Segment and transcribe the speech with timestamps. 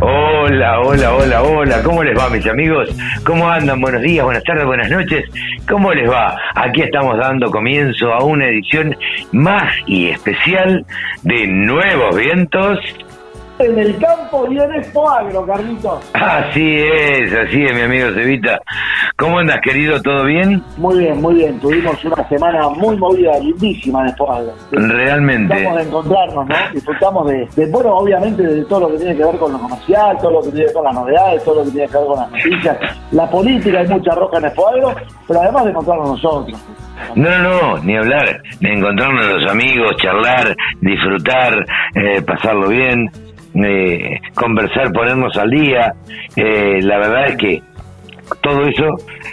[0.00, 2.88] Hola, hola, hola, hola, ¿cómo les va mis amigos?
[3.24, 3.80] ¿Cómo andan?
[3.80, 5.24] Buenos días, buenas tardes, buenas noches.
[5.68, 6.36] ¿Cómo les va?
[6.54, 8.96] Aquí estamos dando comienzo a una edición
[9.32, 10.86] más y especial
[11.24, 12.78] de Nuevos Vientos
[13.58, 16.10] en el campo y en Expoagro, Carlitos.
[16.14, 18.60] Así es, así es, mi amigo Cevita.
[19.16, 20.00] ¿Cómo andas, querido?
[20.00, 20.62] ¿Todo bien?
[20.76, 21.58] Muy bien, muy bien.
[21.58, 24.52] Tuvimos una semana muy movida, lindísima en Expoagro.
[24.70, 25.54] Realmente.
[25.54, 26.56] Disfrutamos de encontrarnos, ¿no?
[26.72, 30.30] Disfrutamos de, bueno, obviamente, de todo lo que tiene que ver con lo comercial, todo
[30.30, 32.16] lo que tiene que ver con las novedades, todo lo que tiene que ver con
[32.16, 32.78] las noticias.
[33.10, 34.94] La política, hay mucha roja en Expoagro,
[35.26, 36.64] pero además de encontrarnos nosotros.
[37.14, 43.10] No, no, no, ni hablar, de encontrarnos los amigos, charlar, disfrutar, eh, pasarlo bien
[43.64, 45.94] eh, conversar, ponernos al día.
[46.36, 47.62] Eh, la verdad es que
[48.40, 48.84] todo eso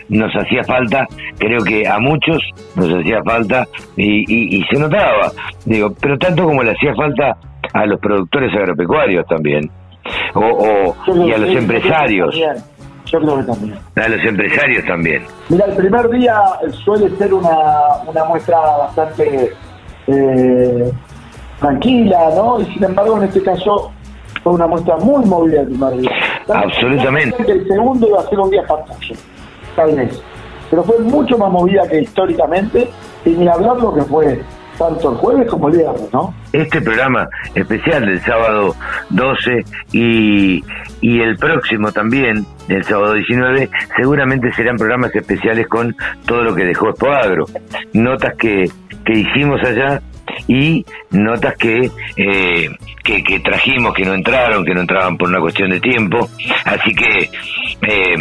[0.10, 2.40] nos hacía falta, creo que a muchos
[2.76, 3.68] nos hacía falta
[3.98, 5.32] y, se notaba,
[5.66, 7.36] digo, pero tanto como le hacía falta
[7.74, 9.70] a los productores agropecuarios también,
[10.34, 12.36] o, y a los empresarios.
[13.06, 13.78] Yo creo que también.
[13.96, 15.24] A los empresarios también.
[15.50, 16.42] Mira, el primer día
[16.84, 17.52] suele ser una,
[18.08, 19.52] una muestra bastante
[20.08, 20.92] eh,
[21.60, 22.60] tranquila, ¿no?
[22.62, 23.92] Y sin embargo, en este caso,
[24.46, 26.12] fue una muestra muy movida el primer día.
[26.54, 27.52] Absolutamente.
[27.52, 29.20] El segundo iba a ser un día fantástico,
[29.76, 30.22] tal vez.
[30.70, 32.88] Pero fue mucho más movida que históricamente,
[33.26, 34.40] y ni hablar lo que fue
[34.78, 36.32] tanto el jueves como el viernes, ¿no?
[36.54, 38.76] Este programa especial del sábado
[39.10, 40.64] 12 y,
[41.02, 45.96] y el próximo también, el sábado 19, seguramente serán programas especiales con
[46.28, 47.46] todo lo que dejó Expoagro.
[47.94, 48.70] Notas que,
[49.06, 50.04] que hicimos allá
[50.48, 52.70] y notas que, eh,
[53.04, 56.30] que, trajimos que no entraron, que no entraban por una cuestión de tiempo.
[56.66, 57.30] Así que
[57.82, 58.16] eh,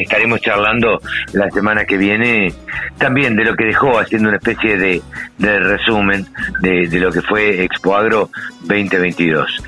[0.00, 1.00] estaremos charlando
[1.32, 2.52] la semana que viene
[2.98, 5.02] también de lo que dejó, haciendo una especie de,
[5.38, 6.26] de resumen
[6.60, 8.30] de, de, lo que fue Expo Agro
[8.62, 9.62] 2022.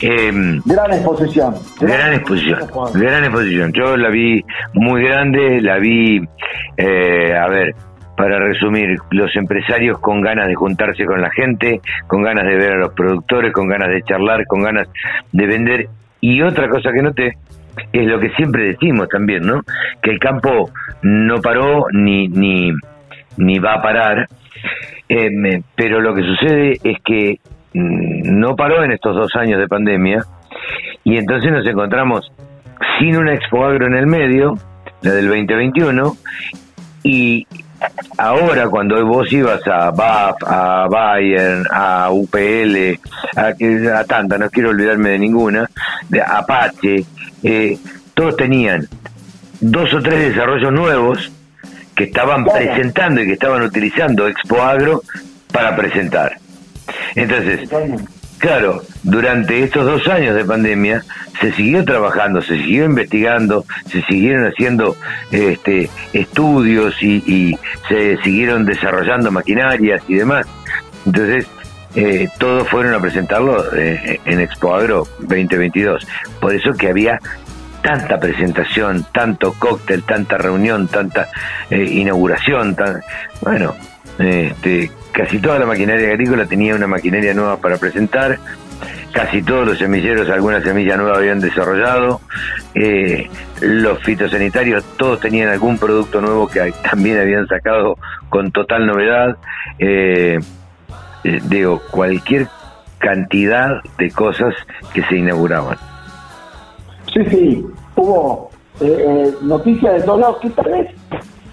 [0.00, 0.32] Eh,
[0.64, 1.54] gran exposición.
[1.80, 2.58] Gran, exposición.
[2.94, 3.72] Gran exposición.
[3.72, 4.42] Yo la vi
[4.74, 6.20] muy grande, la vi,
[6.76, 7.74] eh, a ver,
[8.22, 12.74] para resumir, los empresarios con ganas de juntarse con la gente, con ganas de ver
[12.74, 14.86] a los productores, con ganas de charlar, con ganas
[15.32, 15.88] de vender.
[16.20, 17.36] Y otra cosa que noté
[17.92, 19.62] es lo que siempre decimos también, ¿no?
[20.00, 20.70] Que el campo
[21.02, 22.70] no paró ni, ni,
[23.38, 24.28] ni va a parar,
[25.08, 27.40] eh, pero lo que sucede es que
[27.74, 30.22] mm, no paró en estos dos años de pandemia
[31.02, 32.30] y entonces nos encontramos
[33.00, 34.54] sin una Expo Agro en el medio,
[35.00, 36.12] la del 2021,
[37.02, 37.48] y
[38.18, 42.98] ahora cuando vos ibas a BAF, a Bayern, a UPL,
[43.36, 45.70] a, a tanta, no quiero olvidarme de ninguna,
[46.08, 47.04] de Apache,
[47.42, 47.78] eh,
[48.14, 48.88] todos tenían
[49.60, 51.32] dos o tres desarrollos nuevos
[51.94, 55.02] que estaban presentando y que estaban utilizando Expo Agro
[55.52, 56.36] para presentar.
[57.14, 57.68] Entonces,
[58.42, 61.04] Claro, durante estos dos años de pandemia
[61.40, 64.96] se siguió trabajando, se siguió investigando, se siguieron haciendo
[65.30, 67.56] este, estudios y,
[67.88, 70.48] se siguieron desarrollando maquinarias y demás.
[71.06, 71.46] Entonces,
[71.94, 76.04] eh, todos fueron a presentarlo eh, en Expo Agro 2022.
[76.40, 77.20] Por eso que había
[77.80, 81.28] tanta presentación, tanto cóctel, tanta reunión, tanta
[81.70, 83.02] eh, inauguración, tan,
[83.40, 83.76] bueno,
[84.18, 88.38] este, casi toda la maquinaria agrícola tenía una maquinaria nueva para presentar,
[89.12, 92.20] casi todos los semilleros alguna semilla nueva habían desarrollado,
[92.74, 93.28] eh,
[93.60, 97.96] los fitosanitarios todos tenían algún producto nuevo que también habían sacado
[98.28, 99.36] con total novedad,
[99.78, 100.38] eh,
[101.24, 102.48] eh, digo, cualquier
[102.98, 104.54] cantidad de cosas
[104.94, 105.76] que se inauguraban.
[107.12, 108.50] Sí, sí, hubo
[109.42, 110.88] noticias de todos lados que tal vez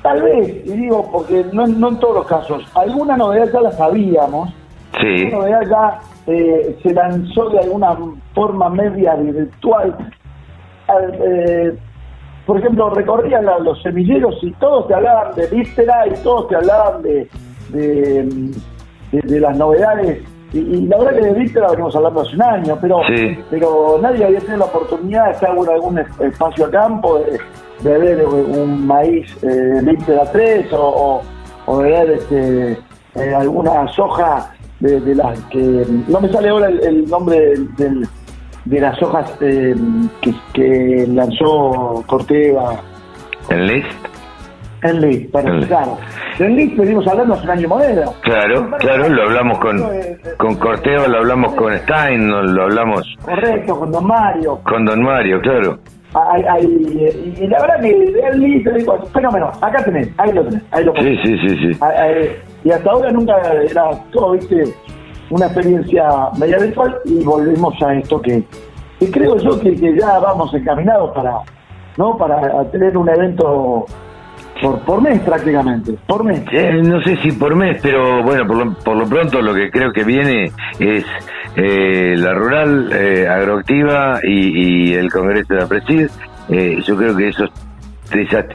[0.01, 3.71] Tal vez, y digo, porque no, no en todos los casos, alguna novedad ya la
[3.71, 4.49] sabíamos,
[4.99, 5.07] sí.
[5.07, 7.97] alguna novedad ya eh, se lanzó de alguna
[8.33, 9.97] forma media virtual.
[11.21, 11.75] Eh,
[12.45, 17.01] por ejemplo, recorrían los semilleros y todos te hablaban de víspera y todos te hablaban
[17.03, 17.29] de,
[17.71, 20.23] de, las novedades.
[20.53, 23.01] Y, la verdad que de víspera venimos hablando hace un año, pero,
[23.49, 27.19] pero nadie había tenido la oportunidad de estar en algún espacio a campo.
[27.19, 27.39] De,
[27.83, 31.21] de ver un maíz eh, a 3 o,
[31.65, 32.71] o, de ver este,
[33.15, 35.85] eh, alguna soja de, las que...
[36.07, 38.07] No me sale ahora el, nombre del,
[38.65, 39.75] de las hojas eh,
[40.53, 42.81] que, lanzó Corteva.
[43.49, 43.87] ¿En List?
[44.81, 45.97] En List, pero claro.
[46.39, 48.05] En List venimos hablando hace un año moneda.
[48.21, 49.77] Claro, claro, lo hablamos con,
[50.37, 53.03] con Corteo, lo hablamos con Stein, lo hablamos...
[53.21, 54.59] Correcto, con Don Mario.
[54.63, 55.79] Con Don Mario, claro.
[56.13, 58.67] Hay, y la verdad que el List,
[59.13, 61.79] fenómeno, acá tenés, ahí lo tenés, ahí lo Sí, sí, sí, sí.
[62.63, 63.35] Y hasta ahora nunca
[63.69, 64.63] era todo, viste,
[65.29, 66.09] una experiencia
[66.39, 68.43] media virtual y volvemos a esto que,
[68.99, 71.37] que creo yo que, que ya vamos encaminados para,
[71.97, 72.17] ¿no?
[72.17, 73.85] Para tener un evento
[74.61, 76.43] por, por mes prácticamente, por mes.
[76.51, 79.69] Eh, no sé si por mes, pero bueno, por lo, por lo pronto lo que
[79.69, 81.05] creo que viene es
[81.55, 86.09] eh, la rural, eh, agroactiva y, el Congreso de la Presid.
[86.85, 87.49] yo creo que esos,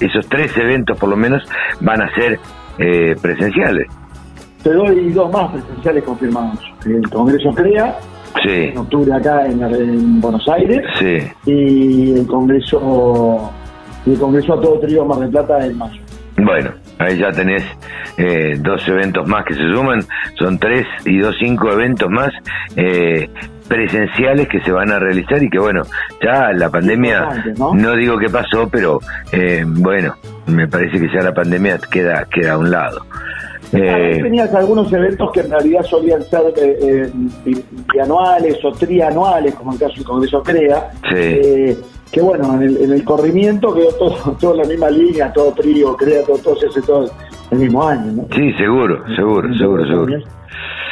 [0.00, 1.42] esos tres eventos por lo menos
[1.80, 2.38] van a ser
[3.20, 3.86] presenciales.
[4.62, 6.58] Te doy dos más presenciales confirmados.
[6.84, 7.96] El Congreso CREA,
[8.44, 10.82] en octubre acá en, Buenos Aires,
[11.46, 13.52] y el Congreso
[14.06, 16.00] y el Congreso a todo trío Mar del Plata en mayo.
[16.36, 17.62] Bueno, ahí ya tenés
[18.18, 20.00] eh, dos eventos más que se suman,
[20.36, 22.30] son tres y dos, cinco eventos más
[22.76, 23.28] eh,
[23.68, 25.82] presenciales que se van a realizar y que bueno,
[26.22, 27.96] ya la pandemia, ¿no?
[27.96, 28.98] digo que pasó, pero
[29.32, 30.14] eh, bueno,
[30.46, 33.06] me parece que ya la pandemia queda, queda a un lado.
[33.72, 37.10] Eh, tenías algunos eventos que en realidad solían ser eh,
[37.92, 41.76] bianuales o trianuales, como el caso del Congreso CREA, sí
[42.14, 46.38] que bueno, en el, corrimiento quedó todo, toda la misma línea, todo trío, crea todo,
[46.38, 47.10] todo se hace todo
[47.50, 48.24] el mismo año, ¿no?
[48.32, 50.18] Sí, seguro, seguro, seguro, seguro.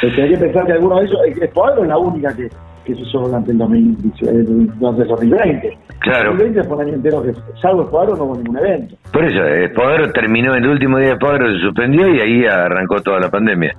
[0.01, 2.49] Este, hay que pensar que alguno de esos, Espoadro es la única que,
[2.83, 5.77] que se hizo durante el 2020.
[5.99, 6.31] Claro.
[6.31, 7.31] El 2020 fue un año entero que,
[7.61, 8.97] salvo Espoadro, no hubo ningún evento.
[9.13, 13.21] Por eso, Espoadro terminó, el último día de Espoadro se suspendió y ahí arrancó toda
[13.21, 13.73] la pandemia.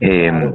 [0.00, 0.52] Eh,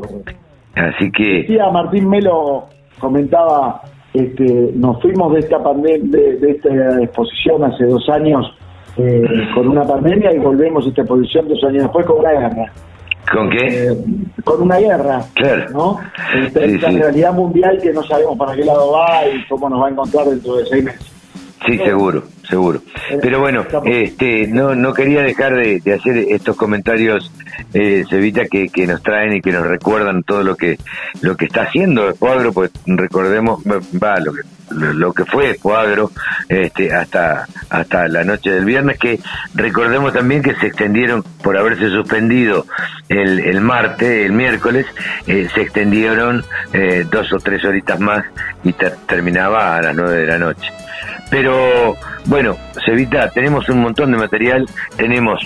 [0.75, 1.43] así que...
[1.43, 2.65] Decía Martín Melo,
[2.99, 3.81] comentaba
[4.15, 8.45] este, nos fuimos de esta pandemia, de, esta exposición hace dos años
[8.97, 9.23] eh,
[9.53, 12.71] con una pandemia y volvemos a esta exposición dos años después con una guerra.
[13.31, 13.87] ¿Con qué?
[13.87, 13.97] Eh,
[14.43, 15.65] con una guerra, claro.
[15.71, 15.99] ¿no?
[16.53, 19.89] Esta, realidad mundial que no sabemos para qué lado va y cómo nos va a
[19.89, 21.11] encontrar dentro de seis meses.
[21.65, 22.81] Sí, seguro, seguro.
[23.09, 27.31] Eh, Pero bueno, este, no, no quería dejar de, hacer estos comentarios,
[27.73, 30.77] eh, Sevita, que, que, nos traen y que nos recuerdan todo lo que
[31.21, 36.11] lo que está haciendo el cuadro, pues recordemos, va, lo que lo que fue cuadro
[36.49, 39.19] este, hasta hasta la noche del viernes que
[39.53, 42.65] recordemos también que se extendieron por haberse suspendido
[43.09, 44.85] el, el martes el miércoles
[45.27, 46.43] eh, se extendieron
[46.73, 48.25] eh, dos o tres horitas más
[48.63, 50.71] y terminaba a las nueve de la noche
[51.29, 52.55] pero bueno,
[52.85, 54.65] Sevita, tenemos un montón de material,
[54.95, 55.41] tenemos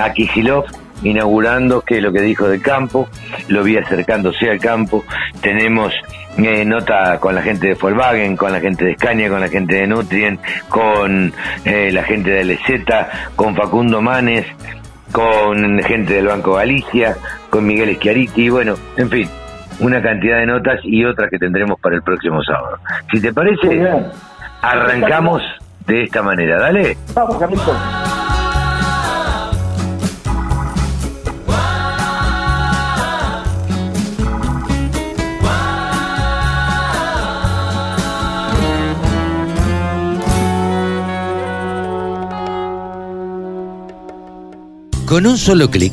[0.00, 0.64] a Kisilov
[1.02, 3.08] inaugurando, que es lo que dijo del campo,
[3.48, 5.04] lo vi acercándose al campo,
[5.40, 5.92] tenemos
[6.38, 9.74] eh, nota con la gente de Volkswagen, con la gente de Scania, con la gente
[9.74, 10.38] de Nutrien,
[10.68, 11.32] con
[11.64, 12.84] eh, la gente de LZ,
[13.36, 14.46] con Facundo Manes,
[15.10, 17.16] con gente del Banco Galicia,
[17.50, 19.28] con Miguel Schiariti, bueno, en fin,
[19.80, 22.78] una cantidad de notas y otras que tendremos para el próximo sábado.
[23.12, 23.68] Si te parece,
[24.62, 25.42] Arrancamos
[25.86, 26.96] de esta manera, dale.
[27.14, 27.76] Vamos, Carlitos.
[45.06, 45.92] Con un solo clic,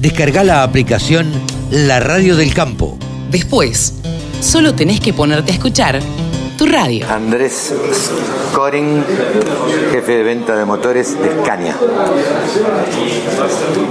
[0.00, 1.30] descarga la aplicación
[1.70, 2.98] La Radio del Campo.
[3.30, 4.02] Después,
[4.40, 6.00] solo tenés que ponerte a escuchar
[6.58, 7.06] tu radio.
[7.08, 7.72] Andrés
[8.50, 9.04] Scoring,
[9.92, 11.76] jefe de venta de motores de Scania.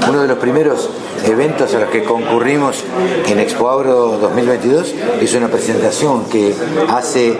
[0.10, 0.90] Uno de los primeros
[1.26, 2.84] eventos a los que concurrimos
[3.26, 6.54] en Expo Agro 2022 es una presentación que
[6.90, 7.38] hace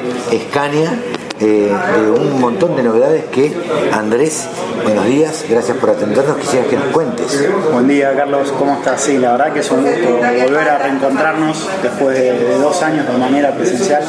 [0.48, 0.98] Scania
[1.40, 3.52] eh, de un montón de novedades que
[3.92, 4.48] Andrés,
[4.84, 7.48] buenos días, gracias por atendernos, quisiera que nos cuentes.
[7.72, 9.02] Buen día Carlos, ¿cómo estás?
[9.02, 13.18] Sí, la verdad que es un gusto volver a reencontrarnos después de, dos años de
[13.18, 14.04] manera presencial.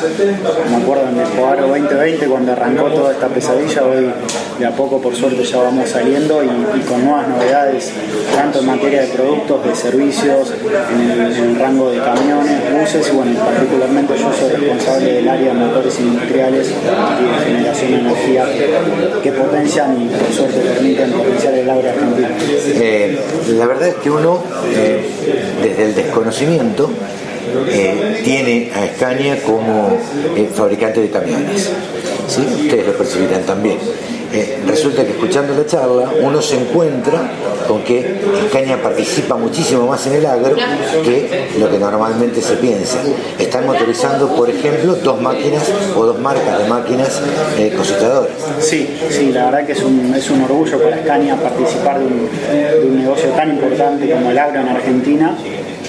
[0.71, 4.13] Me acuerdo en el Poaro 2020 cuando arrancó toda esta pesadilla, hoy
[4.59, 7.93] de a poco por suerte ya vamos saliendo y, con nuevas novedades,
[8.35, 10.53] tanto en materia de productos, de servicios,
[10.93, 15.55] en el, rango de camiones, buses y bueno, particularmente yo soy responsable del área de
[15.55, 16.73] motores industriales
[17.23, 18.47] de generación de energía
[19.23, 22.29] que potencian y por suerte permiten potenciar el agro argentino.
[22.81, 23.19] Eh,
[23.57, 24.43] la verdad es que uno,
[24.75, 25.09] eh,
[25.63, 26.91] desde el desconocimiento,
[27.69, 29.99] eh, tiene a Scania como
[30.55, 31.71] fabricante de camiones.
[32.29, 33.79] Ustedes lo percibirán también.
[34.33, 37.31] eh, resulta que escuchando la charla uno se encuentra
[37.67, 40.55] con que Escaña participa muchísimo más en el agro
[41.05, 42.99] que lo que normalmente se piensa.
[43.39, 45.65] Están motorizando, por ejemplo, dos máquinas
[45.97, 47.21] o dos marcas de máquinas
[47.59, 48.33] eh, cosechadoras.
[48.61, 52.29] Sí, sí, la verdad que es un, es un orgullo para Escaña participar de un,
[52.51, 55.37] de un negocio tan importante como el agro en Argentina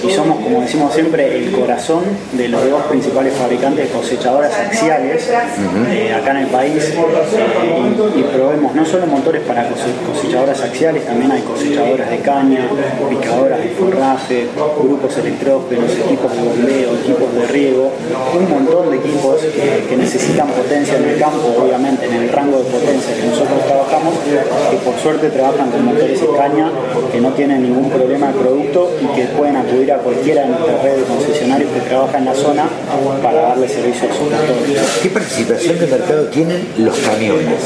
[0.02, 5.28] y somos, como decimos siempre, el corazón de los dos principales fabricantes de cosechadoras axiales
[5.90, 6.84] eh, acá en el país.
[6.84, 12.68] Eh, y, probemos no solo motores para cosechadoras axiales, también hay cosechadoras de caña,
[13.08, 14.46] picadoras de forraje,
[14.80, 17.92] grupos electrógenos, equipos de bombeo, equipos de riego,
[18.38, 22.64] un montón de equipos que, necesitan potencia en el campo, obviamente en el rango de
[22.64, 24.14] potencia que nosotros trabajamos,
[24.70, 26.70] que por suerte trabajan con motores de caña
[27.12, 30.82] que no tienen ningún problema de producto y que pueden acudir a cualquiera de nuestras
[30.82, 32.68] redes de concesionarios que trabaja en la zona
[33.22, 35.00] para darle servicio a sus motores.
[35.02, 37.60] ¿Qué participación de mercado tienen los camiones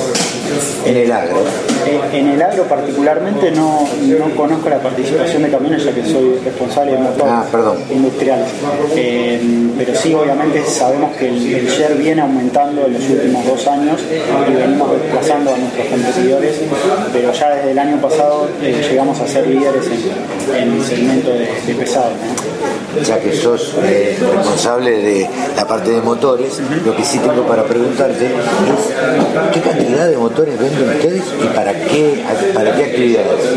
[0.84, 1.44] en el agro?
[1.86, 6.38] Eh, en el agro particularmente no, no, conozco la participación de camiones ya que soy
[6.44, 8.48] responsable de motores ah, industriales.
[8.96, 9.40] Eh,
[9.76, 14.00] pero sí, obviamente sabemos que el, el, share viene aumentando en los últimos dos años
[14.48, 16.60] y venimos desplazando a nuestros competidores,
[17.12, 19.86] pero ya desde el año pasado eh, llegamos a ser líderes
[20.56, 22.10] en, el segmento de, de pesado
[23.02, 27.64] ya que sos eh, responsable de la parte de motores, lo que sí tengo para
[27.64, 32.24] preguntarte es qué cantidad de motores venden ustedes y para qué,
[32.54, 33.56] para qué actividades.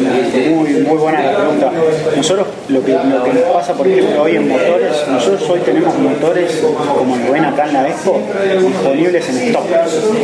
[0.49, 1.71] Muy, muy buena la pregunta.
[2.15, 5.97] Nosotros lo que, lo que nos pasa, por ejemplo, hoy en motores, nosotros hoy tenemos
[5.97, 6.63] motores,
[6.97, 8.21] como lo ven acá en la Expo,
[8.59, 9.65] disponibles en stock.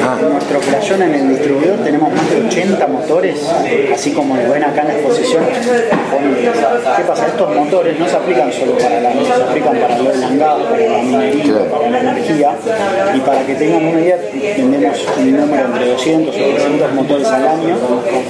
[0.01, 0.17] Ah.
[0.19, 3.39] En nuestro playón en el distribuidor tenemos más de 80 motores,
[3.93, 6.51] así como lo ven acá en la exposición, disponibles.
[6.97, 7.27] ¿Qué pasa?
[7.27, 10.97] Estos motores no se aplican solo para la se aplican para el langado, para la
[11.03, 12.55] minería, para la energía.
[13.15, 14.17] Y para que tengan una idea,
[14.57, 17.75] vendemos un número entre 200 o 300 motores al año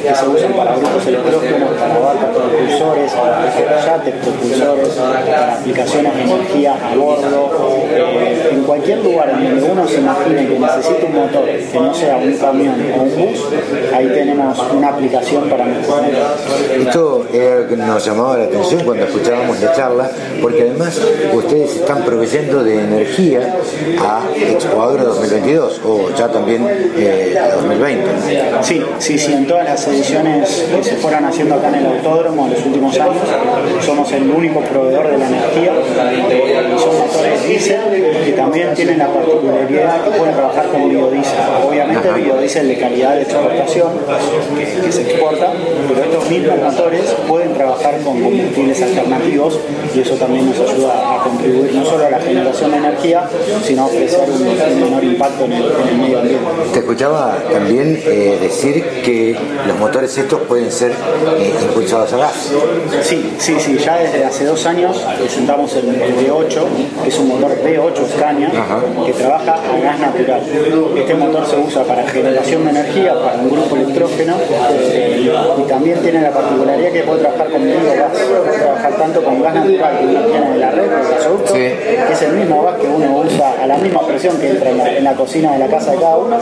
[0.03, 6.21] que se usan para grupos electrógenos, para barcos propulsores, para yates propulsores, para aplicaciones de
[6.23, 7.51] energía a bordo.
[7.95, 11.93] Eh, en cualquier lugar en donde uno se imagine que necesita un motor que no
[11.93, 13.47] sea un camión o un bus,
[13.93, 16.01] ahí tenemos una aplicación para nuestro
[16.75, 20.11] Esto era lo que nos llamaba la atención cuando escuchábamos la charla,
[20.41, 21.01] porque además
[21.33, 23.55] ustedes están proveyendo de energía
[23.99, 26.65] a Expo Agro 2022 o ya también
[26.97, 28.05] eh, a 2020.
[28.61, 32.45] Sí, sí, sí, en todas las ediciones que se fueron haciendo acá en el autódromo
[32.47, 33.23] en los últimos años,
[33.85, 35.73] somos el único proveedor de la energía.
[36.77, 37.79] Son motores diésel
[38.25, 41.39] que también tienen la particularidad que pueden trabajar con biodiesel.
[41.67, 43.91] Obviamente biodiesel de calidad de exportación
[44.57, 45.51] que, que se exporta,
[45.87, 49.59] pero estos mismos motores pueden trabajar con combustibles alternativos
[49.93, 53.29] y eso también ayuda a contribuir no solo a la generación de energía,
[53.63, 56.42] sino a ofrecer un, menor impacto en el, medio ambiente.
[56.73, 62.51] Te escuchaba también eh, decir que los motores estos pueden ser eh, impulsados a gas.
[63.03, 66.61] Sí, sí, sí, ya desde hace dos años presentamos el, V8,
[67.03, 68.51] que es un motor V8 Scania,
[69.05, 70.41] que trabaja a gas natural.
[70.97, 74.35] Este motor se usa para generación de energía, para un grupo electrógeno,
[74.71, 79.41] eh, y también tiene la particularidad que puede trabajar con gas, puede trabajar tanto con
[79.41, 82.75] gas natural que uno tiene en la red de gasoducto, que es el mismo gas
[82.79, 85.91] que uno usa a la misma presión que entra en la, cocina de la casa
[85.91, 86.37] de cada uno,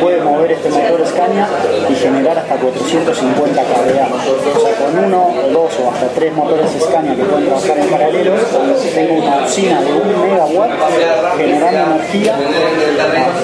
[0.00, 1.48] puede mover este motor Scania
[1.88, 4.08] y generar hasta 450 kVA.
[4.56, 8.32] O sea, con uno, dos o hasta tres motores Scania que pueden trabajar en paralelo,
[8.94, 10.70] tengo una usina de un megawatt
[11.36, 12.36] generando energía,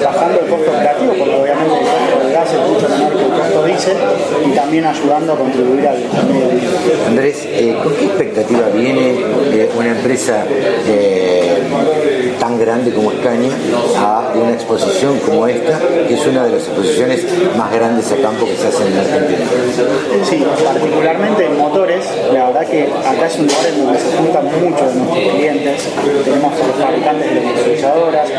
[0.03, 3.31] bajando el costo operativo, porque obviamente el costo del gas es mucho menor que el
[3.31, 3.97] costo diésel,
[4.45, 6.69] y también ayudando a contribuir al, medio.
[7.07, 9.19] Andrés, eh, ¿con qué expectativa viene
[9.51, 10.45] eh, una empresa
[10.87, 11.63] eh,
[12.49, 13.51] tan grande como Escaña
[13.97, 17.23] a una exposición como esta, que es una de las exposiciones
[17.55, 19.45] más grandes a campo que se hacen en Argentina.
[20.23, 24.45] Sí, particularmente en motores, la verdad que acá es un lugar en donde se juntan
[24.45, 25.89] muchos de nuestros clientes,
[26.25, 28.29] tenemos a los fabricantes de electrolizadoras,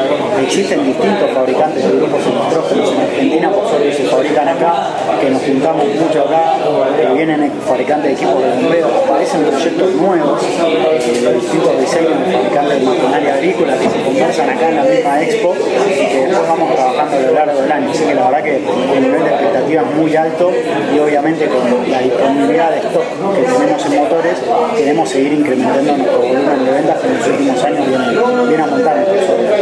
[0.42, 4.90] existen distintos fabricantes de grupos electrógenos en Argentina, por suerte se fabrican acá,
[5.20, 6.56] que nos juntamos mucho acá,
[6.96, 12.80] que vienen fabricantes de equipos de bombeo, aparecen proyectos nuevos eh, distintos diseños de fabricantes
[12.80, 17.20] de maquinaria agrícola conversan acá en la misma expo y que después vamos trabajando a
[17.20, 17.90] lo largo del año.
[17.90, 20.52] Así que la verdad que el nivel de expectativa es muy alto
[20.94, 23.04] y obviamente con la disponibilidad de stock
[23.34, 24.38] que tenemos en motores,
[24.76, 29.10] queremos seguir incrementando nuestro volumen de ventas que en los últimos años viene, viene aumentando.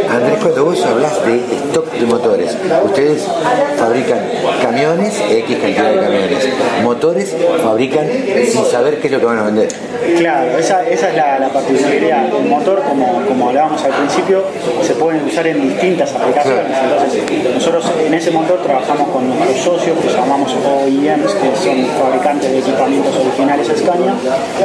[0.09, 3.27] Andrés, cuando vos hablas de stock de motores, ustedes
[3.77, 4.19] fabrican
[4.61, 6.49] camiones, X cantidad de camiones,
[6.83, 8.07] motores fabrican
[8.45, 9.69] sin saber qué es lo que van a vender.
[10.17, 12.27] Claro, esa, esa es la, la, particularidad.
[12.33, 14.28] El motor, como, como hablábamos al principio,
[14.83, 16.77] se puede usar en distintas aplicaciones.
[16.83, 22.51] Entonces, nosotros en ese motor trabajamos con nuestros socios que llamamos OEMs, que son fabricantes
[22.51, 24.13] de equipamientos originales Scania,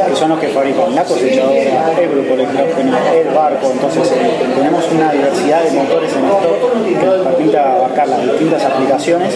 [0.07, 3.71] que son los que fabrican la cosechadora, el grupo electrógeno, el barco.
[3.71, 4.11] Entonces,
[4.55, 9.33] tenemos una diversidad de motores en stock que nos permite abarcar las distintas aplicaciones,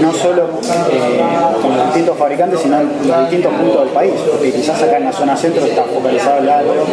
[0.00, 0.44] no solo
[0.92, 1.20] eh,
[1.62, 4.14] con los distintos fabricantes, sino en los distintos puntos del país.
[4.30, 6.84] Porque quizás acá en la zona centro está focalizado el agro,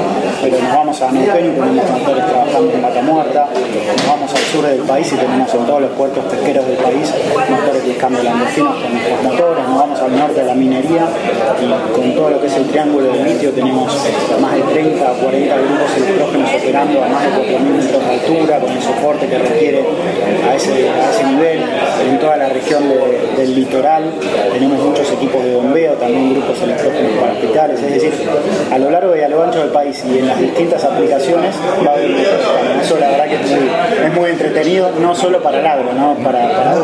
[0.41, 4.41] pero nos vamos a Neuquén y tenemos motores trabajando en Vaca Muerta, nos vamos al
[4.51, 7.13] sur del país y tenemos en todos los puertos pesqueros del país
[7.49, 11.07] motores de cambio landesinos con nuestros motores, vamos al norte de la minería
[11.61, 13.91] y con todo lo que es el triángulo del litio tenemos
[14.39, 18.59] más de 30 o 40 grupos electrógenos operando a más de 4.000 metros de altura
[18.59, 19.85] con el soporte que requiere
[20.49, 21.61] a ese, a nivel.
[22.09, 24.13] En toda la región de, del litoral
[24.51, 28.13] tenemos muchos equipos de bombeo, también grupos electrógenos para hospitales, es decir,
[28.71, 31.55] a lo largo y a lo ancho del país y en las distintas aplicaciones
[31.85, 32.11] va a haber
[32.81, 36.15] Eso la verdad que es muy, entretenido, no solo para el agro, ¿no?
[36.15, 36.75] para, para.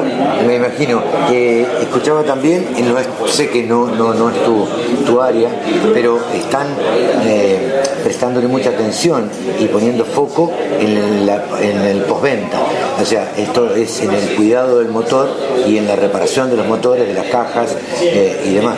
[0.46, 1.02] Me imagino.
[1.28, 5.50] que escuchaba también, no es, sé que no, no, no es tu, área,
[5.94, 6.68] pero están
[7.26, 12.60] eh, prestándole mucha atención y poniendo foco en, la, en el postventa.
[13.00, 15.30] O sea, esto es en el cuidado del motor
[15.68, 18.78] y en la reparación de los motores, de las cajas eh, y demás.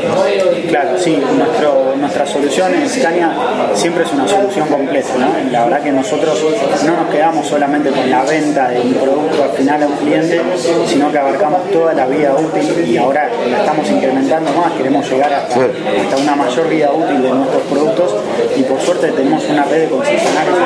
[0.67, 3.31] Claro, sí, nuestro, nuestra solución en Scania
[3.73, 5.13] siempre es una solución completa.
[5.17, 5.51] ¿no?
[5.51, 6.37] La verdad que nosotros
[6.85, 10.41] no nos quedamos solamente con la venta de un producto al final a un cliente,
[10.85, 15.33] sino que abarcamos toda la vida útil y ahora la estamos incrementando más, queremos llegar
[15.33, 18.15] hasta, hasta una mayor vida útil de nuestros productos
[18.57, 20.57] y por suerte tenemos una red de concesionarios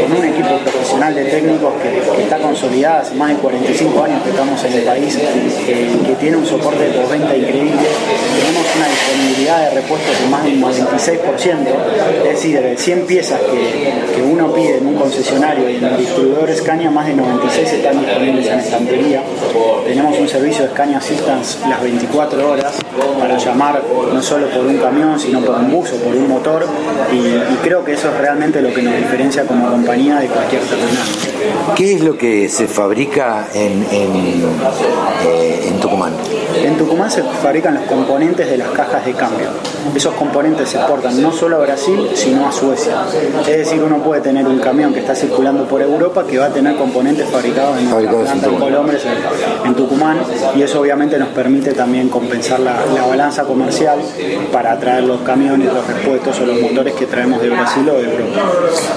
[0.00, 4.30] con un equipo profesional de técnicos que, está consolidada hace más de 45 años que
[4.30, 9.68] estamos en el país, eh, que tiene un soporte de postventa increíble, tenemos una disponibilidad
[9.68, 11.66] de repuestos de más del 96%,
[12.18, 15.96] es decir, de 100 piezas que, que uno pide en un concesionario y en el
[15.98, 19.22] distribuidor Scania, más de 96 están disponibles en estantería.
[19.86, 22.74] Tenemos un servicio de Scania Assistance las 24 horas
[23.18, 23.82] para llamar
[24.12, 26.66] no solo por un camión, sino por un bus o por un motor
[27.12, 31.08] y creo que eso es realmente lo que nos diferencia como compañía de cualquier terminal.
[31.74, 34.44] ¿Qué es lo que se fabrica en, en,
[35.26, 36.12] eh, en Tucumán?
[36.64, 39.48] En Tucumán se fabrican los componentes de las cajas de cambio.
[39.94, 43.04] Esos componentes se exportan no solo a Brasil, sino a Suecia.
[43.40, 46.50] Es decir, uno puede tener un camión que está circulando por Europa que va a
[46.50, 48.72] tener componentes fabricados en Fabricados en planta en Tucumán.
[48.72, 50.18] Colombres, en, en Tucumán,
[50.56, 54.00] y eso obviamente nos permite también compensar la, la balanza comercial
[54.50, 58.04] para atraer los camiones, los repuestos o los motores que traemos de Brasil o de
[58.04, 58.40] Europa.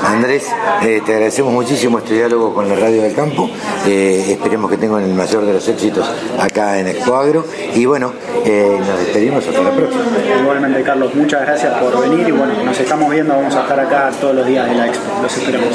[0.05, 0.45] Andrés,
[0.83, 3.49] eh, te agradecemos muchísimo este diálogo con la Radio del Campo.
[3.85, 7.45] Eh, esperemos que tengan el mayor de los éxitos acá en Expoagro.
[7.75, 8.13] Y bueno,
[8.45, 10.03] eh, nos despedimos hasta la próxima.
[10.41, 14.09] Igualmente, Carlos, muchas gracias por venir y bueno, nos estamos viendo, vamos a estar acá
[14.19, 15.03] todos los días de la Expo.
[15.21, 15.69] Los esperamos.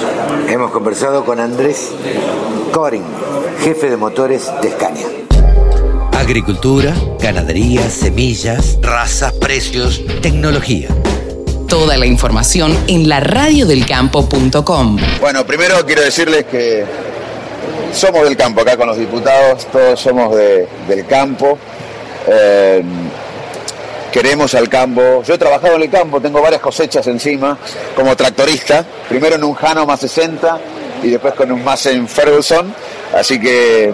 [0.48, 1.90] Hemos conversado con Andrés
[2.72, 3.04] Corin,
[3.60, 5.06] jefe de motores de Scania.
[6.12, 10.88] Agricultura, ganadería, semillas, razas, precios, tecnología.
[11.68, 14.98] Toda la información en laradiodelcampo.com.
[15.20, 16.84] Bueno, primero quiero decirles que
[17.92, 21.58] somos del campo, acá con los diputados, todos somos de- del campo.
[22.28, 22.82] Eh,
[24.12, 25.22] queremos al campo.
[25.22, 27.58] Yo he trabajado en el campo, tengo varias cosechas encima
[27.96, 30.60] como tractorista, primero en un Jano más 60
[31.02, 32.72] y después con un Massey Ferguson.
[33.14, 33.92] Así que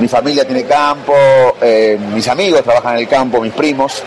[0.00, 1.14] mi familia tiene campo,
[1.60, 4.02] eh, mis amigos trabajan en el campo, mis primos.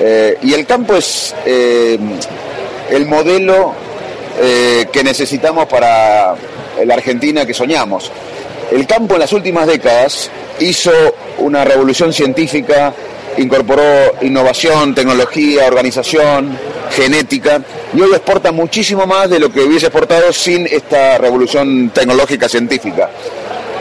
[0.00, 1.98] Eh, y el campo es eh,
[2.90, 3.74] el modelo
[4.40, 6.34] que necesitamos para
[6.86, 8.10] la Argentina que soñamos.
[8.70, 10.30] El campo en las últimas décadas
[10.60, 10.92] hizo
[11.38, 12.94] una revolución científica,
[13.36, 13.82] incorporó
[14.20, 16.56] innovación, tecnología, organización,
[16.90, 17.60] genética,
[17.92, 23.10] y hoy exporta muchísimo más de lo que hubiese exportado sin esta revolución tecnológica científica.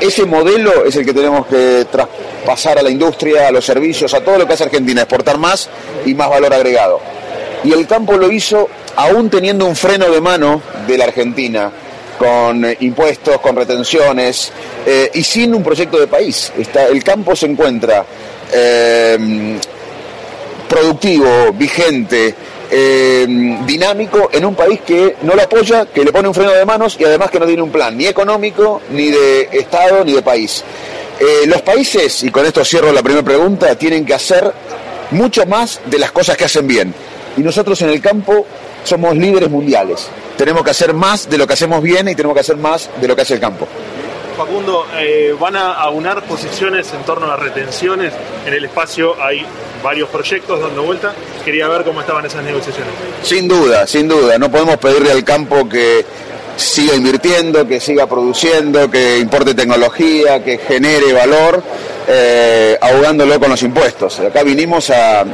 [0.02, 4.22] Ese modelo es el que tenemos que traspasar a la industria, a los servicios, a
[4.22, 5.70] todo lo que hace Argentina, exportar más
[6.06, 7.00] y más valor agregado.
[7.64, 11.72] Y el campo lo hizo aún teniendo un freno de mano de la Argentina,
[12.20, 14.52] con eh, impuestos, con retenciones
[14.86, 16.52] eh, y sin un proyecto de país.
[16.92, 18.06] El campo se encuentra
[18.52, 19.58] eh,
[20.68, 22.36] productivo, vigente,
[22.70, 26.98] dinámico en un país que no lo apoya, que le pone un freno de manos
[27.00, 30.64] y además que no tiene un plan ni económico, ni de Estado, ni de país.
[31.48, 34.54] Los países, y con esto cierro la primera pregunta, tienen que hacer
[35.10, 36.94] mucho más de las cosas que hacen bien.
[37.38, 38.46] Y nosotros en el campo
[38.84, 40.10] somos líderes mundiales.
[40.38, 43.08] Tenemos que hacer más de lo que hacemos bien y tenemos que hacer más de
[43.08, 43.68] lo que hace el campo.
[44.38, 48.14] Facundo, eh, van a aunar posiciones en torno a retenciones.
[48.46, 49.46] En el espacio hay
[49.84, 51.14] varios proyectos dando vuelta.
[51.44, 52.94] Quería ver cómo estaban esas negociaciones.
[53.22, 54.38] Sin duda, sin duda.
[54.38, 56.06] No podemos pedirle al campo que
[56.60, 61.64] siga invirtiendo, que siga produciendo, que importe tecnología, que genere valor,
[62.08, 64.20] eh, ahogándolo con los impuestos.
[64.20, 65.26] Acá vinimos a,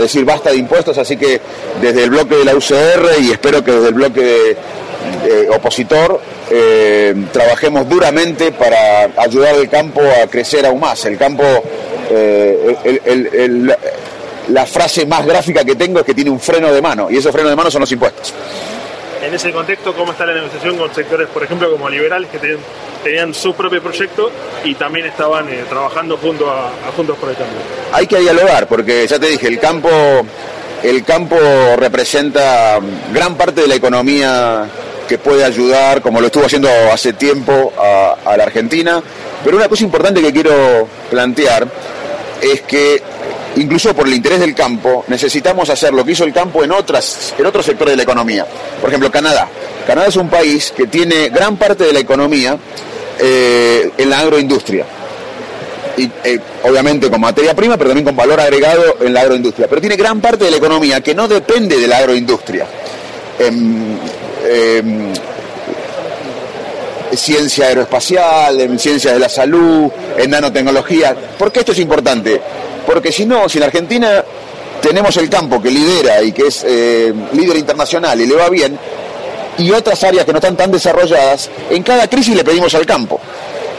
[0.00, 1.40] decir basta de impuestos, así que
[1.80, 4.56] desde el bloque de la UCR y espero que desde el bloque
[5.54, 6.20] opositor
[6.52, 11.04] eh, trabajemos duramente para ayudar al campo a crecer aún más.
[11.04, 11.44] El campo,
[12.10, 12.76] eh,
[14.48, 17.30] la frase más gráfica que tengo es que tiene un freno de mano y esos
[17.30, 18.34] frenos de mano son los impuestos.
[19.22, 22.38] En ese contexto, ¿cómo está la negociación con sectores, por ejemplo, como liberales, que
[23.04, 24.30] tenían, su propio proyecto
[24.64, 27.58] y también estaban eh, trabajando junto a, Juntos por el Cambio?
[27.92, 29.90] Hay que dialogar, porque ya te dije, el campo,
[30.82, 31.36] el campo
[31.76, 32.78] representa
[33.12, 34.66] gran parte de la economía
[35.06, 39.02] que puede ayudar, como lo estuvo haciendo hace tiempo, a la Argentina.
[39.44, 41.66] Pero una cosa importante que quiero plantear
[42.40, 43.02] es que
[43.56, 47.34] incluso por el interés del campo, necesitamos hacer lo que hizo el campo en, otras,
[47.38, 48.46] en otros sectores de la economía.
[48.80, 49.48] Por ejemplo, Canadá.
[49.86, 52.58] Canadá es un país que tiene gran parte de la economía
[53.18, 54.86] eh, en la agroindustria.
[55.96, 59.68] Y, eh, obviamente con materia prima, pero también con valor agregado en la agroindustria.
[59.68, 62.66] Pero tiene gran parte de la economía que no depende de la agroindustria.
[63.38, 63.98] En,
[64.48, 65.12] em,
[67.14, 71.14] ciencia aeroespacial, en ciencias de la salud, en nanotecnología.
[71.38, 72.40] ¿Por qué esto es importante?
[72.90, 74.24] porque si no, si en Argentina
[74.80, 78.76] tenemos el campo que lidera y que es eh, líder internacional y le va bien,
[79.58, 83.20] y otras áreas que no están tan desarrolladas, en cada crisis le pedimos al campo.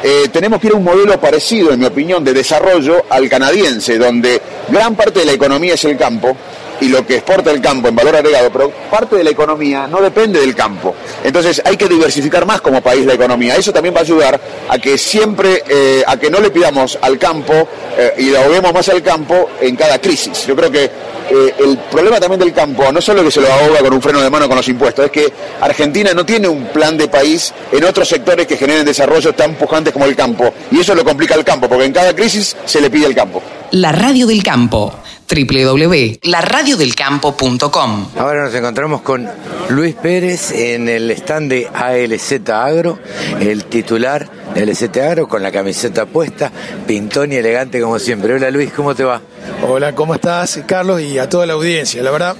[0.04, 3.98] Eh, tenemos que ir a un modelo parecido, en mi opinión, de desarrollo al canadiense,
[3.98, 6.36] donde gran parte de la economía es el campo
[6.82, 10.02] y lo que exporta el campo en valor agregado, pero parte de la economía no
[10.02, 10.96] depende del campo.
[11.24, 13.56] Entonces hay que diversificar más como país la economía.
[13.56, 17.18] Eso también va a ayudar a que siempre, eh, a que no le pidamos al
[17.20, 17.54] campo
[17.98, 20.48] eh, y ahoguemos más al campo en cada crisis.
[20.48, 23.80] Yo creo que eh, el problema también del campo no solo que se lo ahoga
[23.80, 26.98] con un freno de mano con los impuestos, es que Argentina no tiene un plan
[26.98, 30.52] de país en otros sectores que generen desarrollo tan pujantes como el campo.
[30.72, 33.42] Y eso lo complica el campo, porque en cada crisis se le pide al campo.
[33.72, 34.94] La radio del campo
[35.32, 38.08] www.laradiodelcampo.com.
[38.18, 39.30] Ahora nos encontramos con
[39.70, 43.00] Luis Pérez en el stand de ALZ Agro,
[43.40, 46.52] el titular de ALZ Agro con la camiseta puesta,
[46.88, 48.34] pintón y elegante como siempre.
[48.34, 49.22] Hola Luis, ¿cómo te va?
[49.68, 52.02] Hola, ¿cómo estás Carlos y a toda la audiencia?
[52.04, 52.36] La verdad,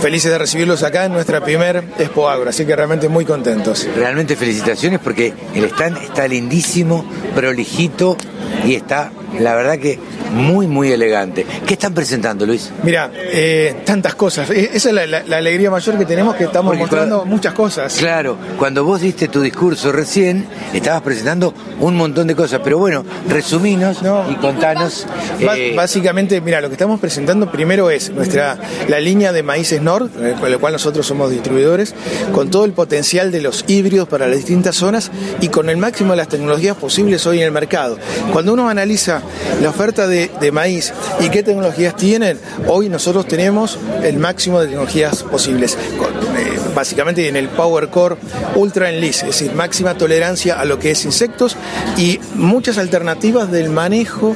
[0.00, 3.88] felices de recibirlos acá en nuestra primer Expo Agro, así que realmente muy contentos.
[3.96, 8.16] Realmente felicitaciones porque el stand está lindísimo, prolijito
[8.64, 9.98] y está, la verdad que
[10.32, 11.44] muy, muy elegante.
[11.66, 12.70] ¿Qué están presentando, Luis?
[12.82, 14.50] Mira, eh, tantas cosas.
[14.50, 17.96] Eh, esa es la, alegría mayor que tenemos, que estamos mostrando muchas cosas.
[17.96, 21.49] Claro, cuando vos diste tu discurso recién, estabas presentando
[21.80, 23.98] un montón de cosas, pero bueno, resuminos
[24.30, 25.06] y contanos.
[25.40, 28.58] Eh, básicamente, mira, lo que estamos presentando primero es nuestra
[28.88, 31.94] la línea de maíces Nord, con la cual nosotros somos distribuidores,
[32.32, 35.10] con todo el potencial de los híbridos para las distintas zonas
[35.40, 37.98] y con el máximo de las tecnologías posibles hoy en el mercado.
[38.32, 39.22] Cuando uno analiza
[39.62, 44.66] la oferta de de, maíz y qué tecnologías tienen, hoy nosotros tenemos el máximo de
[44.66, 45.74] tecnologías posibles.
[45.74, 48.16] Eh, básicamente en el Power Core
[48.54, 51.56] Ultra Enlist, es decir, máxima tolerancia a lo que es insectos
[51.96, 54.34] y muchas alternativas del manejo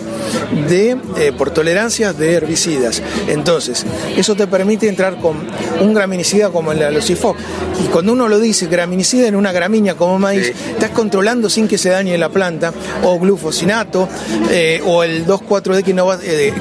[0.69, 3.03] de, eh, por tolerancias de herbicidas.
[3.29, 3.85] Entonces,
[4.17, 5.47] eso te permite entrar con
[5.81, 7.37] un graminicida como el Lucifoc.
[7.85, 11.79] Y cuando uno lo dice, graminicida en una gramínea como maíz, estás controlando sin que
[11.79, 14.09] se dañe la planta, o glufosinato,
[14.51, 16.53] eh, o el 2,4-D que no va, eh,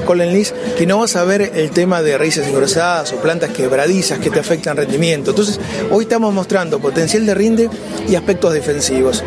[0.77, 4.39] que no vas a ver el tema de raíces engrosadas o plantas quebradizas que te
[4.39, 5.31] afectan rendimiento.
[5.31, 5.59] Entonces,
[5.91, 7.69] hoy estamos mostrando potencial de rinde
[8.07, 9.23] y aspectos defensivos.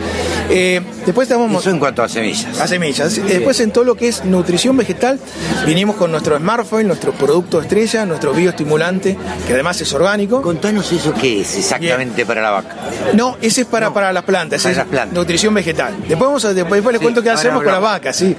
[0.51, 1.61] Eh, después estamos...
[1.61, 2.61] Eso en cuanto a semillas.
[2.61, 3.15] A semillas.
[3.27, 5.19] Después en todo lo que es nutrición vegetal,
[5.67, 10.43] vinimos con nuestro smartphone, nuestro producto estrella, nuestro bioestimulante, que además es orgánico.
[10.43, 12.77] Contanos eso qué es exactamente para la vaca.
[13.15, 15.15] No, ese es para, para las plantas, para es las plantas.
[15.15, 15.95] nutrición vegetal.
[16.01, 18.37] Después, vamos a, después, les cuento qué hacemos con la vaca, sí.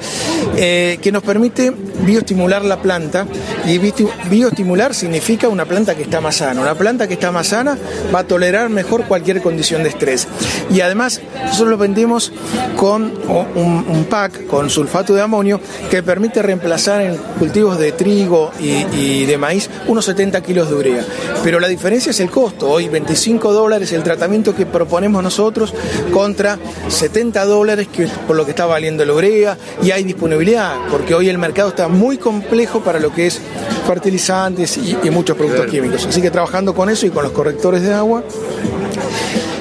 [0.55, 3.25] Eh, que nos permite bioestimular la planta
[3.65, 6.61] y bioestimular significa una planta que está más sana.
[6.61, 7.77] Una planta que está más sana
[8.13, 10.27] va a tolerar mejor cualquier condición de estrés.
[10.69, 12.31] Y además, nosotros lo vendemos
[12.77, 19.25] con un, pack con sulfato de amonio que permite reemplazar en cultivos de trigo y,
[19.25, 21.05] de maíz unos 70 kilos de urea.
[21.43, 22.69] Pero la diferencia es el costo.
[22.69, 25.73] Hoy 25 dólares el tratamiento que proponemos nosotros
[26.13, 31.13] contra 70 dólares que por lo que está valiendo la urea y hay disponibilidad porque
[31.13, 33.41] hoy el mercado está muy complejo para lo que es
[33.87, 36.05] fertilizantes y, muchos productos químicos.
[36.05, 38.23] Así que trabajando con eso y con los correctores de agua.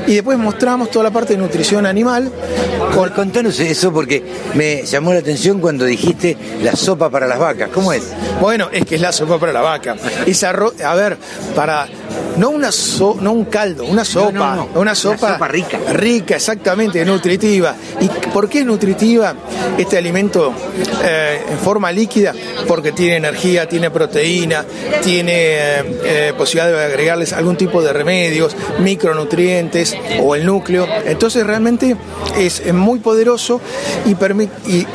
[0.07, 2.31] Y después mostramos toda la parte de nutrición animal.
[2.95, 3.11] Con...
[3.11, 4.23] Contanos eso porque
[4.55, 7.71] me llamó la atención cuando dijiste la sopa para las vacas.
[7.73, 8.05] ¿Cómo es?
[8.41, 9.97] Bueno, es que es la sopa para la vaca.
[10.27, 11.17] Esa a ver,
[11.55, 11.89] para
[12.37, 12.71] no una
[13.21, 15.79] no un caldo, una sopa, una sopa, rica.
[15.93, 17.75] Rica, exactamente, nutritiva.
[18.01, 19.35] ¿Y por qué es nutritiva
[19.79, 20.53] este alimento
[21.03, 22.35] eh, en forma líquida?
[22.67, 24.65] Porque tiene energía, tiene proteína,
[25.03, 30.87] tiene eh, eh, posibilidad de agregarles algún tipo de remedios, micronutrientes o el núcleo.
[31.05, 31.97] Entonces realmente
[32.37, 33.61] es, muy poderoso
[34.05, 34.87] y permite y,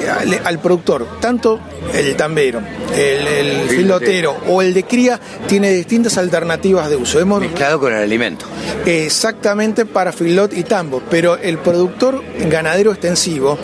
[0.44, 1.60] al, productor, tanto
[1.94, 2.62] el tambero,
[2.96, 7.20] el, el filotero o el de cría, tiene distintas alternativas de uso.
[7.40, 8.46] Mezclado con el alimento.
[8.86, 13.58] Exactamente para filot y tambo, pero el productor ganadero extensivo,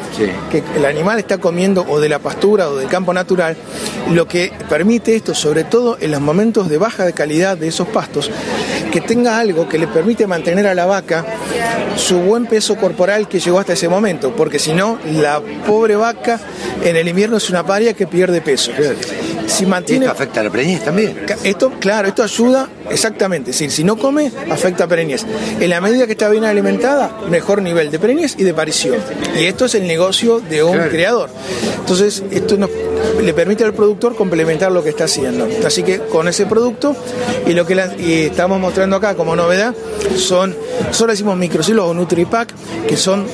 [0.52, 3.58] que el animal está comiendo o de la pastura o del campo natural,
[4.12, 7.88] lo que permite esto, sobre todo en los momentos de baja de calidad de esos
[7.88, 8.30] pastos,
[8.92, 11.26] que tenga algo que le permite mantener a la vaca
[11.98, 16.40] su buen peso corporal que llegó hasta ese momento, porque si no, la pobre vaca
[16.84, 18.72] en el invierno es una paria que pierde peso
[19.48, 20.06] si mantiene...
[20.06, 21.26] esto afecta a la preñez también.
[21.44, 23.54] Esto, claro, esto ayuda, exactamente.
[23.54, 25.26] Si, si no come, afecta a preñez.
[25.60, 28.98] En la medida que está bien alimentada, mejor nivel de preñez y de parición.
[29.40, 31.30] Y esto es el negocio de un creador.
[31.80, 32.70] Entonces, esto nos,
[33.22, 35.48] le permite al productor complementar lo que está haciendo.
[35.66, 36.96] Así que con ese producto
[37.46, 39.74] y lo que estamos mostrando acá como novedad
[40.16, 40.56] son,
[40.92, 42.54] solo decimos microsilos o NutriPack,
[42.88, 43.26] que son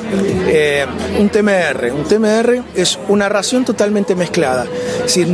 [0.48, 0.86] eh,
[1.20, 1.92] un TMR.
[1.92, 4.66] Un TMR es una ración totalmente mezclada.
[5.06, 5.26] Si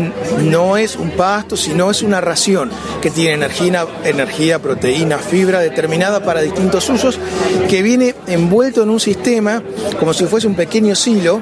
[0.44, 2.70] no es un pasto, sino es una ración
[3.02, 7.20] que tiene energía, energía, proteína, fibra determinada para distintos usos,
[7.70, 9.62] que viene envuelto en un sistema
[10.00, 11.42] como si fuese un pequeño silo,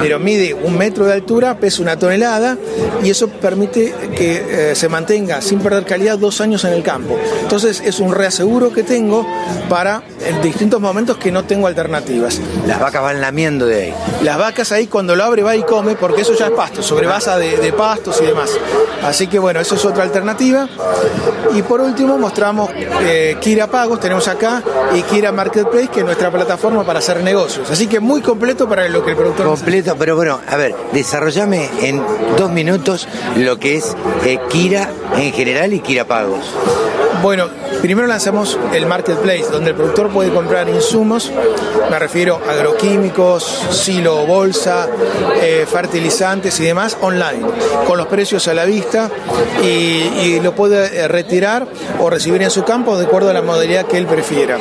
[0.00, 2.56] pero mide un metro de altura, pesa una tonelada
[3.02, 7.18] y eso permite que eh, se mantenga sin perder calidad dos años en el campo.
[7.42, 9.26] Entonces es un reaseguro que tengo
[9.68, 12.40] para en distintos momentos que no tengo alternativas.
[12.66, 13.94] Las vacas van lamiendo de ahí.
[14.22, 17.06] Las vacas ahí cuando lo abre va y come porque eso ya es pasto, sobre
[17.06, 18.50] base de, de pastos y demás.
[19.02, 20.68] Así que bueno, eso es otra alternativa.
[21.54, 22.70] Y por último mostramos
[23.02, 24.62] eh, Kira Pagos, tenemos acá,
[24.94, 27.70] y Kira Marketplace, que es nuestra plataforma para hacer negocios.
[27.70, 29.46] Así que muy completo para lo que el productor...
[29.46, 32.02] Completo, pero bueno, a ver, desarrollame en
[32.36, 36.52] dos minutos lo que es eh, Kira en general y Kira Pagos.
[37.26, 37.48] Bueno,
[37.82, 41.32] primero lanzamos el marketplace, donde el productor puede comprar insumos,
[41.90, 44.86] me refiero a agroquímicos, silo, bolsa,
[45.42, 47.44] eh, fertilizantes y demás online,
[47.84, 49.10] con los precios a la vista
[49.60, 51.66] y, lo puede eh, retirar
[51.98, 54.58] o recibir en su campo de acuerdo a la modalidad que él prefiera.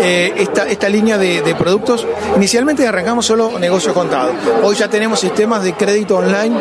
[0.00, 2.06] Eh, esta, esta línea de, productos.
[2.36, 4.32] Inicialmente arrancamos solo negocio contado.
[4.62, 6.56] Hoy ya tenemos sistemas de crédito online,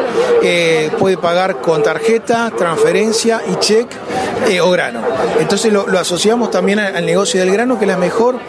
[0.97, 3.87] puede pagar con tarjeta, transferencia y check
[4.49, 5.01] eh, o grano.
[5.39, 8.39] Entonces lo, asociamos también al negocio del grano, que es la mejor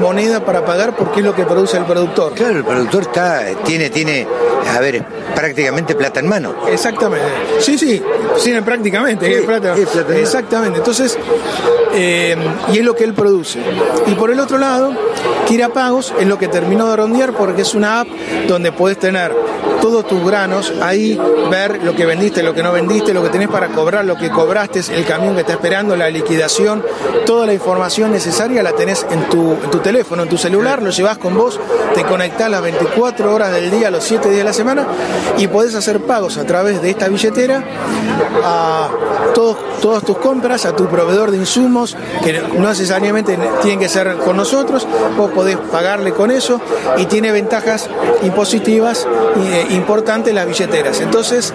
[0.00, 2.32] moneda para pagar porque es lo que produce el productor.
[2.32, 4.26] Claro, el productor está, tiene, tiene,
[4.74, 6.54] a ver, prácticamente plata en mano.
[6.68, 7.26] Exactamente.
[7.58, 8.02] Sí, sí,
[8.42, 9.42] tiene prácticamente.
[9.42, 9.74] plata.
[10.16, 10.78] Exactamente.
[10.78, 11.18] Entonces,
[11.92, 12.36] eh,
[12.72, 13.60] y es lo que él produce.
[14.06, 14.90] Y por el otro lado,
[15.46, 18.08] Kira Pagos es lo que terminó de rondear porque es una app
[18.48, 19.36] donde puedes tener
[19.82, 23.48] todos tus granos, ahí ver lo que vendiste, lo que no vendiste, lo que tenés
[23.48, 26.82] para cobrar, lo que cobraste, el camión que está esperando, la liquidación,
[27.26, 31.36] toda la información necesaria la tenés en tu, teléfono, en tu celular, lo llevas con
[31.36, 31.60] vos,
[31.94, 34.86] te conectás las 24 horas del día, los 7 días de la semana
[35.36, 37.62] y podés hacer pagos a través de esta billetera
[38.42, 38.88] a
[39.34, 44.13] todos, todas tus compras, a tu proveedor de insumos, que no necesariamente tienen que ser
[44.18, 46.60] con nosotros, vos podés pagarle con eso
[46.96, 47.88] y tiene ventajas
[48.22, 51.00] impositivas eh, importantes las billeteras.
[51.00, 51.52] Entonces,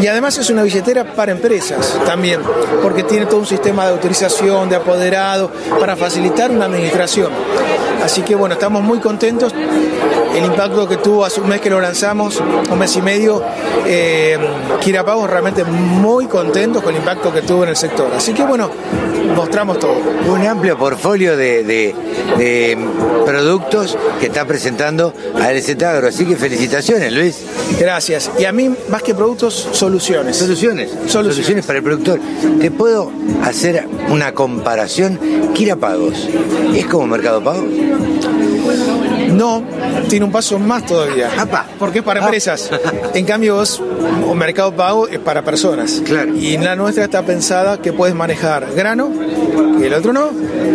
[0.00, 2.40] y además es una billetera para empresas también,
[2.82, 7.30] porque tiene todo un sistema de autorización, de apoderado, para facilitar una administración.
[8.04, 9.54] Así que bueno, estamos muy contentos.
[10.34, 12.38] El impacto que tuvo hace un mes que lo lanzamos,
[12.70, 13.42] un mes y medio,
[13.86, 14.36] eh,
[14.82, 18.12] Kirapagos realmente muy contentos con el impacto que tuvo en el sector.
[18.14, 18.70] Así que bueno,
[19.34, 19.96] mostramos todo.
[20.28, 21.94] Un amplio portfolio de,
[23.24, 26.08] productos que está presentando a LZ Agro.
[26.08, 27.44] Así que felicitaciones, Luis.
[27.78, 28.30] Gracias.
[28.38, 30.36] Y a mí, más que productos, soluciones.
[30.36, 30.90] Soluciones.
[31.06, 32.20] Soluciones, para el productor.
[32.60, 33.10] Te puedo
[33.42, 35.18] hacer una comparación.
[35.54, 36.28] Kira Pagos,
[36.74, 37.64] ¿es como Mercado Pago?
[39.34, 39.62] No,
[40.08, 41.30] tiene un paso más todavía.
[41.78, 42.24] Porque es para ah.
[42.24, 42.70] empresas.
[43.14, 43.80] En cambio, vos,
[44.26, 46.02] un mercado pago es para personas.
[46.04, 46.34] Claro.
[46.34, 49.10] Y la nuestra está pensada que puedes manejar grano,
[49.80, 50.30] y el otro no,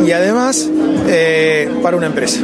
[0.06, 0.70] y además
[1.10, 2.42] eh, para una empresa.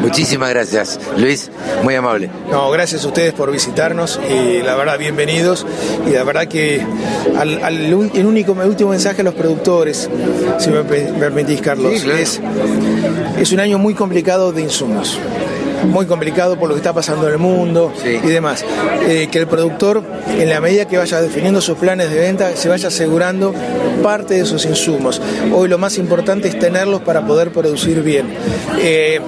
[0.00, 1.50] Muchísimas gracias, Luis,
[1.82, 2.30] muy amable.
[2.50, 5.66] No, gracias a ustedes por visitarnos y la verdad, bienvenidos.
[6.06, 6.84] Y la verdad que
[7.38, 7.94] al, el
[8.26, 10.08] único, último mensaje a los productores,
[10.58, 12.40] si me permitís, Carlos, es,
[13.38, 15.18] es un año muy complicado de insumos
[15.86, 18.64] muy complicado por lo que está pasando en el mundo y demás.
[19.06, 22.68] Eh, que el productor, en la medida que vaya definiendo sus planes de venta, se
[22.68, 23.54] vaya asegurando
[24.02, 25.20] parte de sus insumos.
[25.52, 28.34] Hoy lo más importante es tenerlos para poder producir bien.
[28.78, 29.20] Eh,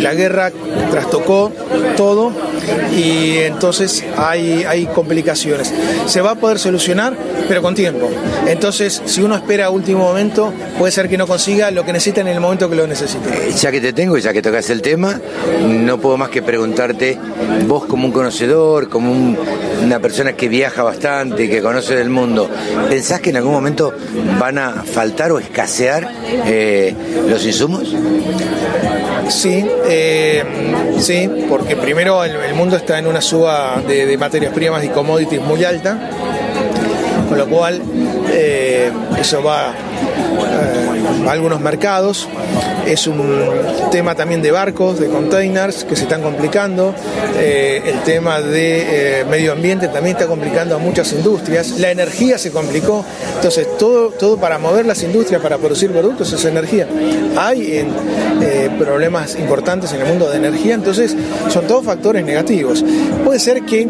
[0.00, 0.52] la guerra
[0.90, 1.52] trastocó
[1.96, 2.32] todo
[2.96, 5.72] y entonces hay, hay complicaciones.
[6.06, 7.14] Se va a poder solucionar,
[7.48, 8.10] pero con tiempo.
[8.46, 12.20] Entonces, si uno espera a último momento, puede ser que no consiga lo que necesita
[12.20, 13.28] en el momento que lo necesite.
[13.28, 15.20] Eh, ya que te tengo, ya que tocas el tema,
[15.68, 17.18] no puedo más que preguntarte,
[17.66, 19.12] vos como un conocedor, como
[19.82, 22.48] una persona que viaja bastante, que conoce del mundo,
[22.88, 23.92] ¿pensás que en algún momento
[24.38, 26.10] van a faltar o escasear
[26.46, 26.94] eh,
[27.28, 27.94] los insumos?
[29.28, 30.44] Sí, eh,
[30.98, 35.64] sí, porque primero el, mundo está en una suba de, materias primas y commodities muy
[35.64, 36.10] alta,
[37.28, 37.82] con lo cual
[38.32, 39.74] eh, eso va
[41.26, 42.28] a algunos mercados.
[42.86, 43.20] Es un
[43.90, 46.94] tema también de barcos, de containers que se están complicando,
[47.38, 52.36] eh, el tema de eh, medio ambiente también está complicando a muchas industrias, la energía
[52.38, 53.04] se complicó,
[53.36, 56.86] entonces todo, todo para mover las industrias, para producir productos es energía.
[57.36, 57.86] Hay
[58.42, 61.16] eh, problemas importantes en el mundo de energía, entonces
[61.48, 62.84] son todos factores negativos.
[63.24, 63.88] Puede ser que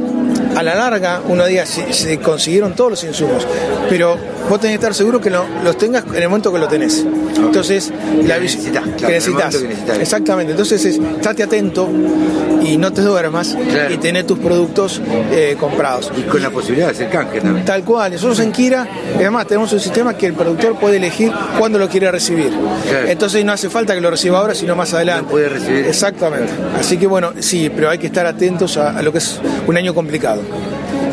[0.57, 3.47] a la larga uno diga si se consiguieron todos los insumos,
[3.89, 4.17] pero
[4.49, 7.05] vos tenés que estar seguro que los tengas en el momento que lo tenés.
[7.37, 7.93] Entonces,
[8.25, 9.55] la visita que necesitas.
[10.01, 10.53] Exactamente.
[10.53, 11.89] Entonces, es, estate atento
[12.63, 13.57] y no te duermas
[13.91, 15.01] y tener tus productos
[15.33, 16.11] eh, comprados.
[16.17, 17.65] Y con la posibilidad de hacer canje también.
[17.65, 18.13] Tal cual.
[18.13, 18.87] Nosotros en Kira,
[19.17, 22.53] además, tenemos un sistema que el productor puede elegir cuándo lo quiere recibir.
[23.07, 25.31] Entonces, no hace falta que lo reciba ahora, sino más adelante.
[25.31, 25.87] puede recibir.
[25.87, 26.53] Exactamente.
[26.79, 29.95] Así que, bueno, sí, pero hay que estar atentos a lo que es un año
[29.95, 30.41] complicado.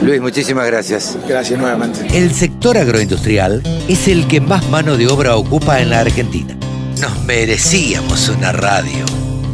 [0.02, 1.16] Luis, muchísimas gracias.
[1.28, 2.08] Gracias nuevamente.
[2.18, 6.56] El sector agroindustrial es el que más mano de obra ocupa en la Argentina.
[7.00, 9.06] Nos merecíamos una radio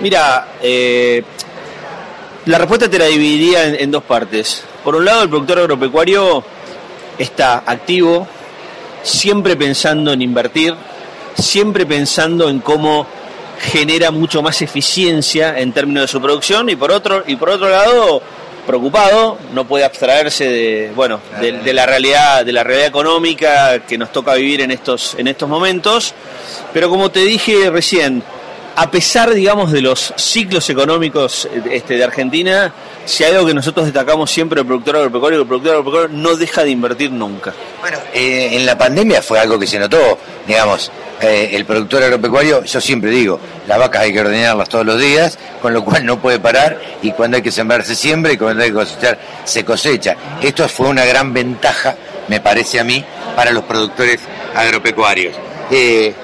[0.00, 0.48] Mira,
[2.46, 4.64] la respuesta te la dividiría en, dos partes.
[4.82, 6.44] Por un lado, el productor agropecuario
[7.18, 8.26] está activo,
[9.02, 10.74] siempre pensando en invertir,
[11.38, 13.06] siempre pensando en cómo
[13.60, 17.68] genera mucho más eficiencia en términos de su producción y por otro y por otro
[17.68, 18.20] lado
[18.66, 24.10] preocupado no puede abstraerse de bueno de, la realidad de la realidad económica que nos
[24.10, 26.12] toca vivir en estos en estos momentos
[26.72, 28.24] pero como te dije recién
[28.74, 32.72] a pesar, digamos, de los ciclos económicos este, de Argentina,
[33.04, 36.64] si hay algo que nosotros destacamos siempre el productor agropecuario, el productor agropecuario no deja
[36.64, 37.52] de invertir nunca.
[37.80, 42.64] Bueno, eh, en la pandemia fue algo que se notó, digamos, eh, el productor agropecuario,
[42.64, 46.18] yo siempre digo, las vacas hay que ordenarlas todos los días, con lo cual no
[46.20, 49.64] puede parar y cuando hay que sembrar se siembra y cuando hay que cosechar se
[49.64, 50.16] cosecha.
[50.40, 51.96] Esto fue una gran ventaja,
[52.28, 53.04] me parece a mí,
[53.36, 54.20] para los productores
[54.54, 55.34] agropecuarios.
[55.70, 56.14] Eh,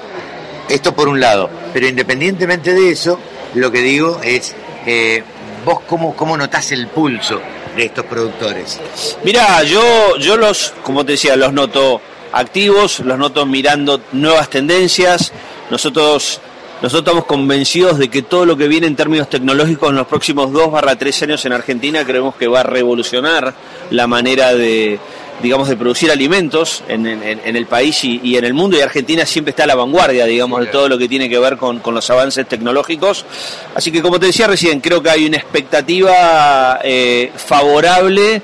[0.69, 1.49] esto por un lado.
[1.73, 3.19] Pero independientemente de eso,
[3.53, 4.55] lo que digo es,
[4.85, 5.23] eh,
[5.65, 7.41] vos cómo, cómo notás el pulso
[7.75, 8.79] de estos productores.
[9.23, 12.01] Mira, yo, yo los, como te decía, los noto
[12.31, 15.31] activos, los noto mirando nuevas tendencias.
[15.69, 16.41] Nosotros
[16.81, 20.53] nosotros estamos convencidos de que todo lo que viene en términos tecnológicos en los próximos
[20.53, 23.53] 2 barra 3 años en Argentina creemos que va a revolucionar
[23.89, 24.97] la manera de,
[25.41, 29.63] digamos, de producir alimentos en, el país y, en el mundo, y Argentina siempre está
[29.63, 33.25] a la vanguardia, digamos, de todo lo que tiene que ver con, los avances tecnológicos.
[33.73, 38.41] Así que, como te decía recién, creo que hay una expectativa eh, favorable.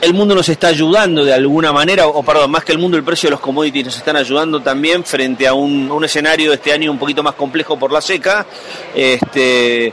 [0.00, 3.02] El mundo nos está ayudando de alguna manera, o perdón, más que el mundo, el
[3.02, 6.72] precio de los commodities nos están ayudando también frente a un, un escenario de este
[6.72, 8.46] año un poquito más complejo por la seca.
[8.94, 9.92] Este,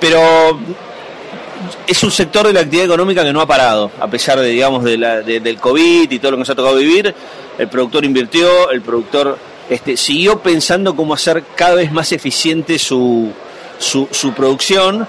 [0.00, 0.58] pero
[1.86, 4.84] es un sector de la actividad económica que no ha parado, a pesar de, digamos,
[4.84, 7.14] de la, del COVID y todo lo que nos ha tocado vivir.
[7.58, 13.32] El productor invirtió, el productor este, siguió pensando cómo hacer cada vez más eficiente su,
[13.78, 15.06] su, producción.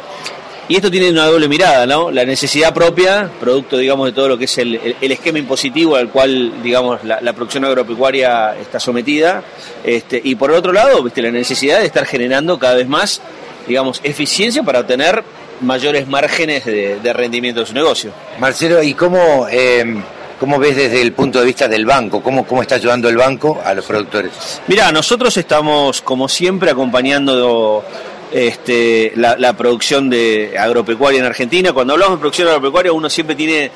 [0.68, 2.12] y esto tiene una doble mirada, ¿no?
[2.12, 6.64] La necesidad propia, producto, digamos, de todo lo que es el, esquema impositivo al cual,
[6.64, 9.44] digamos, la, producción agropecuaria está sometida.
[9.84, 11.22] Este, y por el otro lado, ¿viste?
[11.22, 13.22] la necesidad de estar generando cada vez más,
[13.68, 15.24] digamos, eficiencia para obtener
[15.62, 18.12] mayores márgenes de, rendimiento de su negocio.
[18.40, 20.02] Marcelo, ¿y cómo, eh,
[20.40, 22.22] cómo ves desde el punto de vista del banco?
[22.22, 24.62] ¿Cómo, ¿Cómo está ayudando el banco a los productores?
[24.68, 27.84] Mira, nosotros estamos, como siempre, acompañando
[28.32, 31.74] este, la, producción de agropecuaria en Argentina.
[31.74, 33.72] Cuando hablamos de producción agropecuaria, uno siempre tiene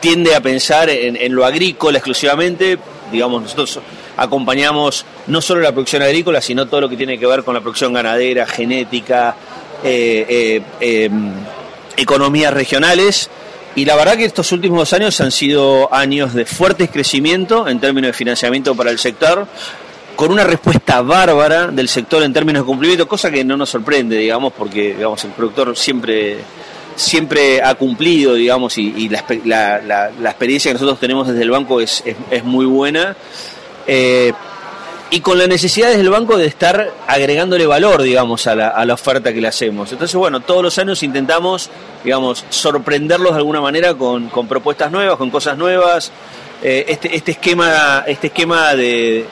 [0.00, 2.78] tiende a pensar en, lo agrícola exclusivamente.
[3.12, 3.80] Digamos, nosotros
[4.16, 7.60] acompañamos no solo la producción agrícola, sino todo lo que tiene que ver con la
[7.60, 9.36] producción ganadera, genética,
[9.84, 11.32] eh, eh, em,
[11.96, 13.30] economías regionales.
[13.76, 18.08] Y la verdad que estos últimos años han sido años de fuerte crecimiento en términos
[18.08, 19.46] de financiamiento para el sector
[20.16, 24.18] con una respuesta bárbara del sector en términos de cumplimiento, cosa que no nos sorprende,
[24.18, 26.38] digamos, porque digamos el productor siempre
[26.94, 32.44] siempre ha cumplido, digamos, y, la, experiencia que nosotros tenemos desde el banco es, es,
[32.44, 33.16] muy buena.
[33.86, 34.32] Eh,
[35.10, 38.84] y con la necesidad desde el banco de estar agregándole valor, digamos, a la, a
[38.84, 39.90] la, oferta que le hacemos.
[39.90, 41.68] Entonces, bueno, todos los años intentamos,
[42.04, 46.12] digamos, sorprenderlos de alguna manera con, con propuestas nuevas, con cosas nuevas.
[46.62, 49.24] Eh, este, este esquema, este esquema de,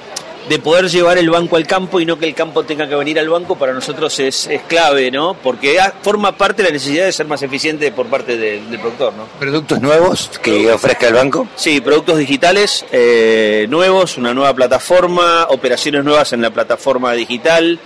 [0.49, 3.19] de poder llevar el banco al campo y no que el campo tenga que venir
[3.19, 5.35] al banco, para nosotros es, clave, ¿no?
[5.35, 9.25] Porque forma parte de la necesidad de ser más eficiente por parte del, productor, ¿no?
[9.39, 11.49] ¿Productos nuevos que ofrezca el banco?
[11.57, 17.79] Sí, productos digitales eh, nuevos, una nueva plataforma, operaciones nuevas en la plataforma digital.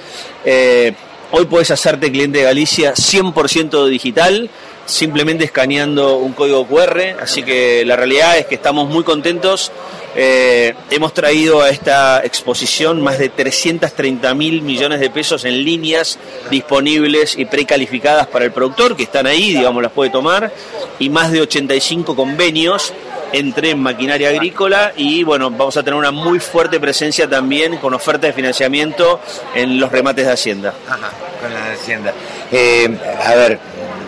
[0.44, 0.92] Eh,
[1.32, 4.50] hoy puedes hacerte cliente de Galicia 100% digital
[4.84, 9.70] simplemente escaneando un código QR, así que la realidad es que estamos muy contentos
[10.14, 16.18] eh, hemos traído a esta exposición más de 330 mil millones de pesos en líneas
[16.50, 20.52] disponibles y precalificadas para el productor, que están ahí, digamos, las puede tomar,
[20.98, 22.92] y más de 85 convenios
[23.32, 28.26] entre maquinaria agrícola y bueno, vamos a tener una muy fuerte presencia también con oferta
[28.26, 29.20] de financiamiento
[29.54, 30.74] en los remates de Hacienda.
[30.86, 31.10] Ajá,
[31.40, 32.12] con la Hacienda.
[32.50, 32.94] Eh,
[33.24, 33.58] a ver,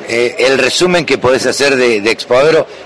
[0.09, 2.17] eh, el resumen que podés hacer de, de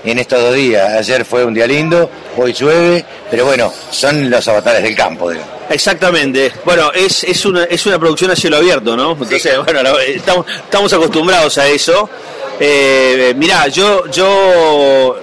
[0.05, 0.93] en estos dos días.
[0.93, 5.31] Ayer fue un día lindo, hoy llueve, pero bueno, son los avatares del campo.
[5.69, 6.51] Exactamente.
[6.65, 9.11] Bueno, es, es, una, es una producción a cielo abierto, ¿no?
[9.11, 12.09] Entonces, bueno, estamos, estamos acostumbrados a eso.
[12.59, 15.17] Eh, mirá, yo, yo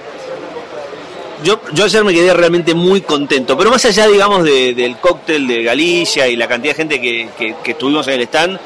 [1.43, 5.63] yo, yo ayer me quedé realmente muy contento, pero más allá, digamos, del cóctel de
[5.63, 8.59] Galicia y la cantidad de gente que, que, que estuvimos en el stand,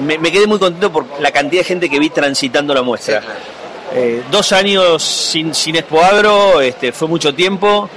[0.00, 3.22] me, quedé muy contento por la cantidad de gente que vi transitando la muestra.
[3.94, 7.88] Eh, dos años sin, sin Expo Agro, este, fue mucho tiempo.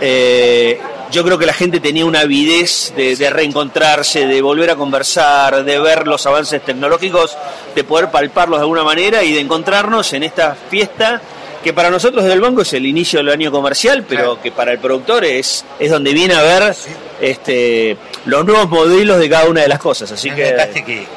[0.00, 0.78] Eh,
[1.10, 5.78] yo creo que la gente tenía una avidez de, reencontrarse, de volver a conversar, de
[5.78, 7.36] ver los avances tecnológicos,
[7.74, 11.22] de poder palparlos de alguna manera y de encontrarnos en esta fiesta
[11.66, 14.78] que para nosotros del banco es el inicio del año comercial, pero que para el
[14.78, 16.76] productor es, es donde viene a ver
[17.20, 20.12] este, los nuevos modelos de cada una de las cosas.
[20.12, 20.54] Así que,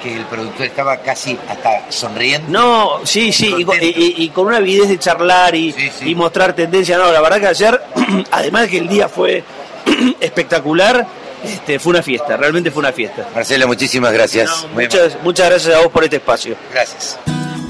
[0.01, 2.49] que, el productor estaba casi hasta sonriendo.
[2.49, 5.71] No, sí, sí, y con, una avidez de charlar y,
[6.15, 6.97] mostrar tendencia.
[6.97, 7.79] No, la verdad que ayer,
[8.31, 9.43] además de que el día fue
[10.19, 11.05] espectacular,
[11.43, 13.29] este, fue una fiesta, realmente fue una fiesta.
[13.35, 14.65] Marcelo, muchísimas gracias.
[14.73, 16.55] muchas, muchas gracias a vos por este espacio.
[16.73, 17.19] Gracias.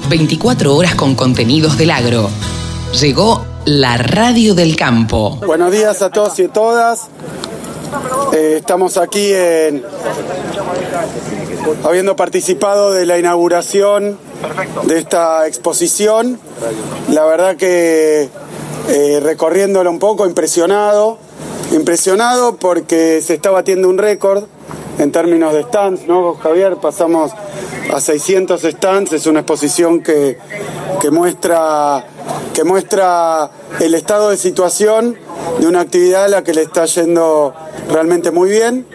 [0.08, 2.30] 24 horas con contenidos del agro.
[2.92, 5.38] Llegó la radio del campo.
[5.46, 7.08] Buenos días a todos y todas.
[8.32, 9.84] Eh, estamos aquí en,
[11.84, 14.18] habiendo participado de la inauguración
[14.84, 16.40] de esta exposición.
[17.08, 18.28] La verdad que
[18.88, 21.18] eh, recorriéndolo un poco, impresionado.
[21.72, 24.44] Impresionado porque se está batiendo un récord
[24.98, 26.76] en términos de stands, ¿no, Javier?
[26.76, 27.30] Pasamos
[27.92, 30.36] a 600 stands, es una exposición que,
[31.00, 32.04] que, muestra,
[32.54, 35.16] que muestra el estado de situación
[35.58, 37.54] de una actividad a la que le está yendo
[37.88, 38.86] realmente muy bien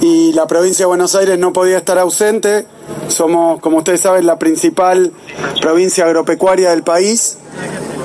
[0.00, 2.66] y la provincia de Buenos Aires no podía estar ausente.
[3.08, 5.12] Somos, como ustedes saben, la principal
[5.60, 7.38] provincia agropecuaria del país,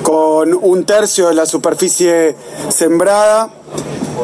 [0.04, 2.36] con un tercio de la superficie
[2.70, 3.50] sembrada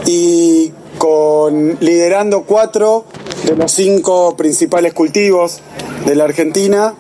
[0.06, 3.06] y con liderando cuatro
[3.46, 5.62] de los cinco principales cultivos
[6.06, 6.96] de la Argentina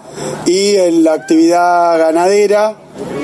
[0.45, 2.75] y en la actividad ganadera,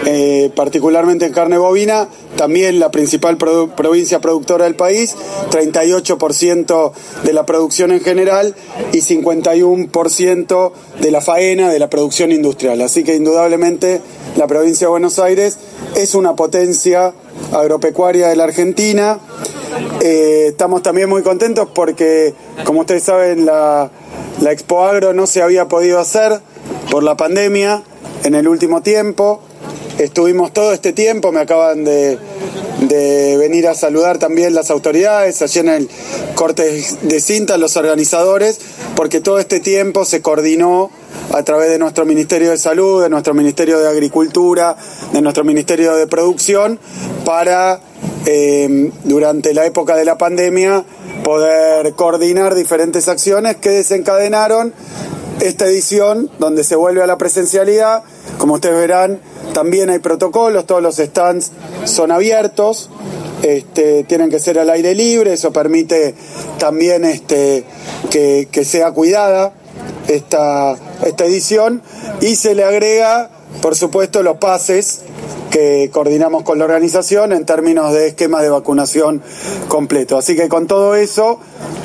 [0.06, 5.16] eh, particularmente en carne bovina, también la principal provincia productora del país,
[5.52, 6.92] 38%
[7.24, 8.56] de la producción en general
[8.92, 12.82] y 51% de la faena de la producción industrial.
[12.82, 14.02] Así que indudablemente
[14.38, 15.58] la provincia de Buenos Aires
[15.96, 17.14] es una potencia
[17.52, 19.20] agropecuaria de la Argentina
[20.02, 23.90] eh, estamos también muy contentos porque, como ustedes saben, la,
[24.42, 26.40] Expo Agro no se había podido hacer
[26.90, 27.84] por la pandemia
[28.24, 29.42] en el último tiempo.
[30.00, 32.18] Estuvimos todo este tiempo, me acaban de,
[33.38, 35.90] venir a saludar también las autoridades, allí en el
[36.36, 38.60] corte de cinta, los organizadores,
[38.96, 40.90] porque todo este tiempo se coordinó
[41.34, 44.78] a través de nuestro Ministerio de Salud, de nuestro Ministerio de Agricultura,
[45.12, 46.80] de nuestro Ministerio de Producción,
[47.26, 47.82] para
[48.26, 50.86] eh, durante la época de la pandemia
[51.26, 54.74] poder coordinar diferentes acciones que desencadenaron
[55.42, 58.04] esta edición donde se vuelve a la presencialidad.
[58.38, 59.20] Como ustedes verán,
[59.54, 61.52] también hay protocolos, todos los stands
[61.86, 62.90] son abiertos,
[63.42, 66.14] este, tienen que ser al aire libre, eso permite
[66.58, 67.64] también este,
[68.10, 69.54] que, sea cuidada
[70.08, 70.76] esta,
[71.06, 71.82] esta edición
[72.22, 73.30] y se le agrega,
[73.62, 75.02] por supuesto, los pases
[75.50, 79.22] que coordinamos con la organización en términos de esquema de vacunación
[79.68, 80.18] completo.
[80.18, 81.40] Así que con todo eso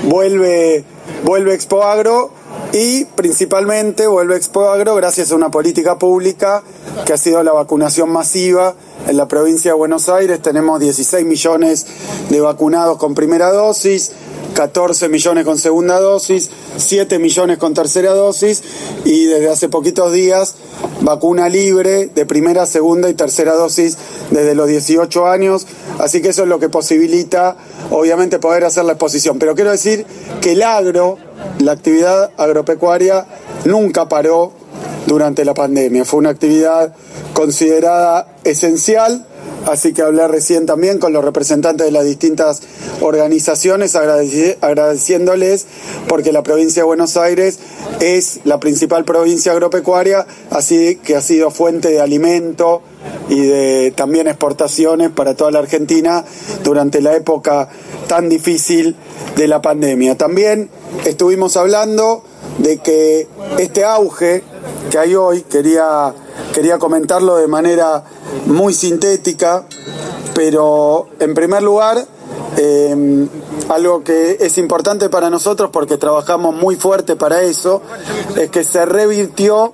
[0.05, 0.85] vuelve,
[1.25, 2.31] vuelve Expo Agro
[2.75, 6.65] y principalmente vuelve Expo Agro gracias a una política pública
[7.07, 8.75] que ha sido la vacunación masiva
[9.07, 10.43] en la provincia de Buenos Aires.
[10.43, 11.87] Tenemos 16 millones
[12.31, 14.11] de vacunados con primera dosis,
[14.55, 18.63] 14 millones con segunda dosis, 7 millones con tercera dosis
[19.05, 20.55] y desde hace poquitos días
[21.03, 23.99] vacuna libre de primera, segunda y tercera dosis
[24.31, 25.67] desde los 18 años.
[25.99, 27.57] Así que eso es lo que posibilita,
[27.91, 29.39] obviamente, poder hacer la exposición.
[29.39, 30.07] Pero quiero decir
[30.41, 31.19] que el agro,
[31.59, 33.27] la actividad agropecuaria,
[33.65, 34.53] nunca paró
[35.07, 36.05] durante la pandemia.
[36.05, 36.95] Fue una actividad
[37.35, 39.27] considerada esencial
[39.67, 42.63] así que hablé recién también con los representantes de las distintas
[43.01, 45.67] organizaciones agradeciéndoles
[46.09, 47.59] porque la provincia de Buenos Aires
[48.01, 52.83] es la principal provincia agropecuaria, así que ha sido fuente de alimento
[53.29, 56.25] y de también exportaciones para toda la Argentina
[56.63, 57.69] durante la época
[58.07, 58.97] tan difícil
[59.37, 60.17] de la pandemia.
[60.17, 60.71] También
[61.05, 62.23] estuvimos hablando
[62.59, 63.27] de que
[63.59, 64.43] este auge
[64.91, 66.15] que hay hoy, quería,
[66.53, 68.05] quería comentarlo de manera
[68.47, 69.65] muy sintética,
[70.35, 72.05] pero en primer lugar,
[72.57, 73.29] em,
[73.69, 77.83] algo que es importante para nosotros porque trabajamos muy fuerte para eso,
[78.37, 79.73] es que se revirtió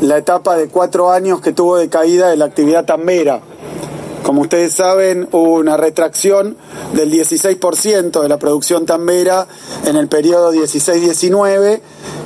[0.00, 3.40] la etapa de cuatro años que tuvo de caída de la actividad tambera.
[4.22, 6.56] Como ustedes saben, hubo una retracción
[6.94, 9.46] del 16% de la producción tambera
[9.86, 11.80] en el periodo 16-19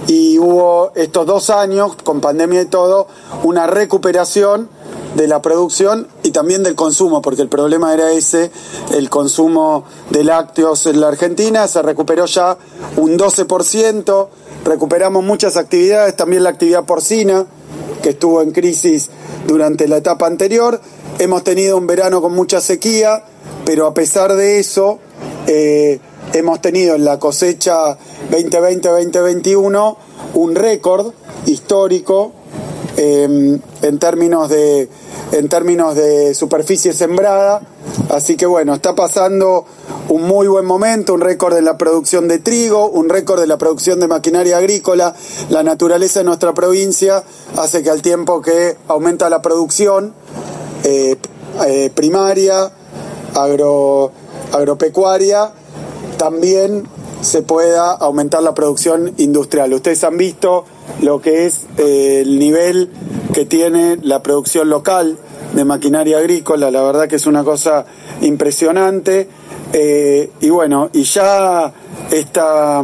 [0.06, 3.06] y hubo estos dos años, con pandemia y todo,
[3.42, 4.68] una recuperación
[5.14, 8.50] de la producción y también del consumo, porque el problema era ese,
[8.92, 12.58] el consumo de lácteos en la Argentina, se recuperó ya
[12.96, 14.28] un 12%,
[14.64, 17.46] recuperamos muchas actividades, también la actividad porcina,
[18.02, 19.08] que estuvo en crisis
[19.46, 20.80] durante la etapa anterior,
[21.18, 23.24] hemos tenido un verano con mucha sequía,
[23.64, 24.98] pero a pesar de eso,
[25.46, 26.00] eh,
[26.34, 27.96] hemos tenido en la cosecha
[28.30, 29.96] 2020-2021
[30.34, 31.12] un récord
[31.46, 32.32] histórico
[32.96, 34.88] em, en términos de
[35.32, 37.62] en términos de superficie sembrada.
[38.10, 39.64] Así que bueno, está pasando
[40.08, 43.56] un muy buen momento, un récord de la producción de trigo, un récord de la
[43.56, 45.14] producción de maquinaria agrícola.
[45.50, 47.24] La naturaleza de nuestra provincia
[47.56, 50.14] hace que al tiempo que aumenta la producción
[50.84, 51.16] eh,
[51.66, 52.70] eh, primaria,
[53.34, 54.12] agro,
[54.52, 55.52] agropecuaria,
[56.16, 56.84] también
[57.20, 59.72] se pueda aumentar la producción industrial.
[59.72, 60.64] Ustedes han visto
[61.00, 62.90] lo que es eh, el nivel
[63.32, 65.18] que tiene la producción local
[65.54, 67.86] de maquinaria agrícola, la verdad que es una cosa
[68.20, 69.28] impresionante.
[69.72, 71.72] Eh, y bueno, y ya
[72.10, 72.82] esta,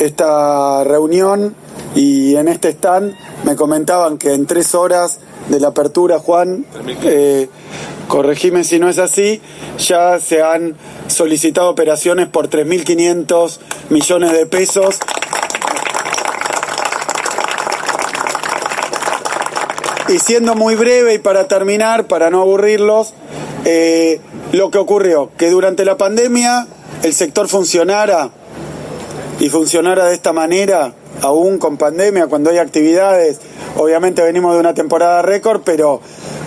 [0.00, 1.54] esta reunión
[1.94, 6.64] y en este stand me comentaban que en tres horas de la apertura, Juan,
[7.04, 7.48] eh,
[8.06, 9.40] corregime si no es así,
[9.78, 10.74] ya se han
[11.06, 13.58] solicitado operaciones por 3.500
[13.90, 14.98] millones de pesos.
[20.08, 23.12] Y siendo muy breve y para terminar, para no aburrirlos,
[23.64, 24.20] eh,
[24.52, 26.66] lo que ocurrió, que durante la pandemia
[27.02, 28.30] el sector funcionara
[29.38, 33.40] y funcionara de esta manera, aún con pandemia, cuando hay actividades,
[33.78, 36.00] obviamente venimos de una temporada récord, pero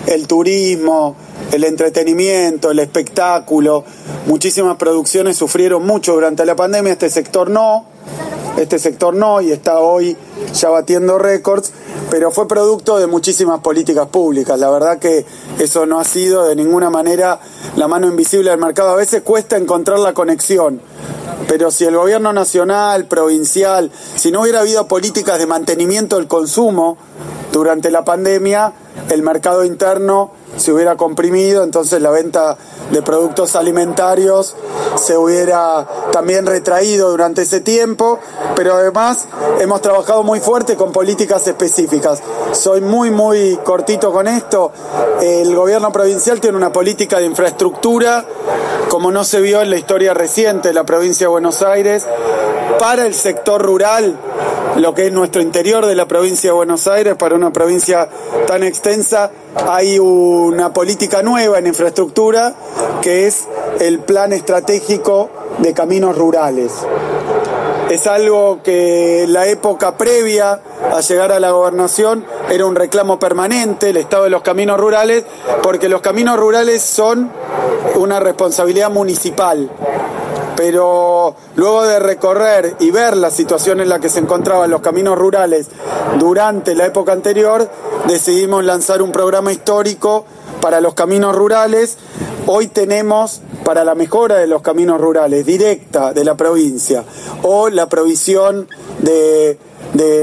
[0.06, 1.16] el turismo,
[1.50, 3.84] el entretenimiento, el espectáculo,
[4.26, 7.86] muchísimas producciones sufrieron mucho durante la pandemia, este sector no,
[8.56, 10.16] este sector no y está hoy
[10.52, 11.72] ya batiendo récords,
[12.10, 14.58] pero fue producto de muchísimas políticas públicas.
[14.58, 15.24] La verdad que
[15.58, 17.40] eso no ha sido de ninguna manera
[17.76, 18.90] la mano invisible del mercado.
[18.90, 20.80] A veces cuesta encontrar la conexión
[21.48, 26.96] pero si el gobierno nacional, provincial, si no hubiera habido políticas de mantenimiento del consumo
[27.52, 28.72] durante la pandemia,
[29.10, 32.56] el mercado interno se hubiera comprimido, entonces la venta
[32.90, 34.54] de productos alimentarios
[34.96, 38.18] se hubiera también retraído durante ese tiempo,
[38.54, 39.26] pero además
[39.60, 42.22] hemos trabajado muy fuerte con políticas específicas.
[42.52, 44.72] Soy muy, muy cortito con esto.
[45.20, 48.24] El gobierno provincial tiene una política de infraestructura
[48.92, 52.06] como no se vio en la historia reciente de la provincia de Buenos Aires,
[52.78, 54.18] para el sector rural,
[54.76, 58.08] lo que es nuestro interior de la provincia de Buenos Aires, para una provincia
[58.46, 62.54] tan extensa, hay una política nueva en infraestructura
[63.00, 63.46] que es
[63.80, 66.72] el plan estratégico de caminos rurales.
[67.90, 70.60] Es algo que la época previa
[70.92, 75.24] a llegar a la gobernación era un reclamo permanente, el estado de los caminos rurales,
[75.62, 77.30] porque los caminos rurales son
[77.96, 79.70] una responsabilidad municipal
[80.62, 85.18] pero luego de recorrer y ver la situación en la que se encontraban los caminos
[85.18, 85.66] rurales
[86.20, 87.68] durante la época anterior,
[88.06, 90.24] decidimos lanzar un programa histórico
[90.60, 91.98] para los caminos rurales.
[92.46, 97.02] Hoy tenemos para la mejora de los caminos rurales directa de la provincia
[97.42, 98.68] o la provisión
[99.02, 99.58] de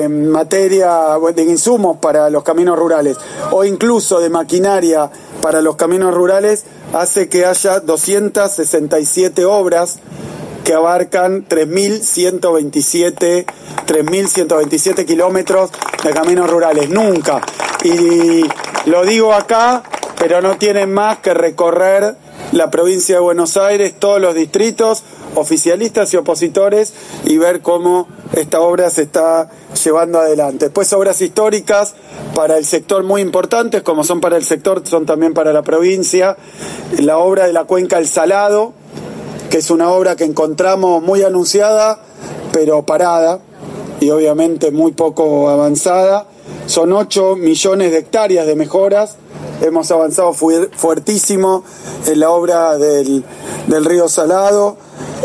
[0.09, 3.17] materia, de insumos para los caminos rurales
[3.51, 5.11] o incluso de maquinaria
[5.41, 9.99] para los caminos rurales, hace que haya 267 obras
[10.63, 13.45] que abarcan 3.127
[13.89, 15.71] 3.127 kilómetros
[16.03, 16.89] de caminos rurales.
[16.89, 17.41] Nunca.
[17.83, 18.45] Y
[18.85, 19.81] lo digo acá,
[20.19, 22.15] pero no tienen más que recorrer
[22.51, 25.03] la provincia de Buenos Aires, todos los distritos,
[25.35, 26.93] oficialistas y opositores,
[27.25, 29.49] y ver cómo esta obra se está
[29.83, 30.65] llevando adelante.
[30.65, 31.95] Después obras históricas
[32.33, 36.37] para el sector muy importantes, como son para el sector, son también para la provincia.
[36.99, 38.73] La obra de la cuenca El Salado,
[39.49, 41.99] que es una obra que encontramos muy anunciada,
[42.51, 43.39] pero parada
[43.99, 46.27] y obviamente muy poco avanzada.
[46.65, 49.17] Son 8 millones de hectáreas de mejoras.
[49.61, 51.63] Hemos avanzado fuertísimo
[52.05, 53.23] en la obra del,
[53.67, 54.77] río Salado.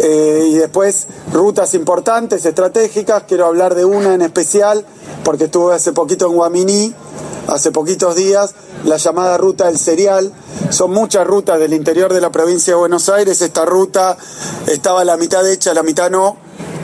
[0.03, 3.25] Eh, y después rutas importantes, estratégicas.
[3.29, 4.85] Quiero hablar de una en especial
[5.25, 6.95] porque estuve hace poquito en Guaminí,
[7.47, 8.55] hace poquitos días,
[8.85, 10.33] la llamada ruta del cereal.
[10.71, 13.41] Son muchas rutas del interior de la provincia de Buenos Aires.
[13.41, 14.17] Esta ruta
[14.67, 16.37] estaba la mitad hecha, la mitad no.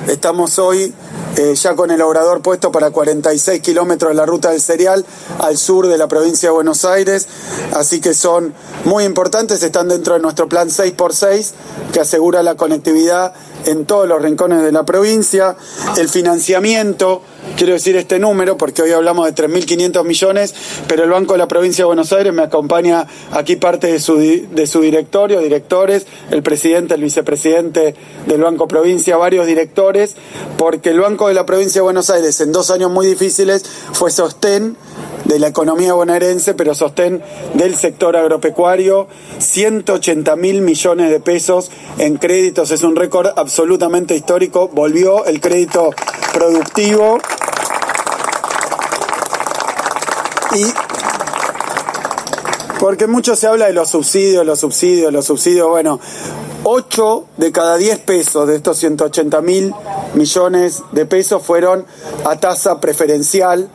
[0.06, 0.94] Estamos hoy
[1.36, 5.04] eh, ya con el obrador puesto para 46 kilómetros de la ruta del cereal
[5.38, 7.28] al sur de la provincia de Buenos Aires,
[7.74, 8.54] así que son
[8.84, 11.52] muy importantes, están dentro de nuestro plan 6x6
[11.92, 13.34] que asegura la conectividad
[13.66, 15.56] en todos los rincones de la provincia,
[15.96, 17.22] el financiamiento,
[17.56, 20.54] quiero decir este número porque hoy hablamos de 3.500 millones,
[20.88, 24.16] pero el Banco de la Provincia de Buenos Aires me acompaña aquí parte de su,
[24.16, 27.94] de su directorio, directores, el presidente, el vicepresidente
[28.26, 30.16] del Banco Provincia, varios directores,
[30.56, 34.10] porque el Banco de la Provincia de Buenos Aires en dos años muy difíciles fue
[34.10, 34.76] sostén
[35.24, 37.22] de la economía bonaerense, pero sostén
[37.54, 39.06] del sector agropecuario,
[39.38, 45.90] 180 mil millones de pesos en créditos, es un récord absolutamente histórico, volvió el crédito
[46.32, 47.18] productivo
[50.52, 50.89] y
[52.80, 56.00] porque mucho se habla de los subsidios, los subsidios, los subsidios, bueno,
[56.64, 59.74] 8 de cada 10 pesos de estos 180 mil
[60.14, 61.84] millones de pesos fueron
[62.24, 63.68] a tasa preferencial,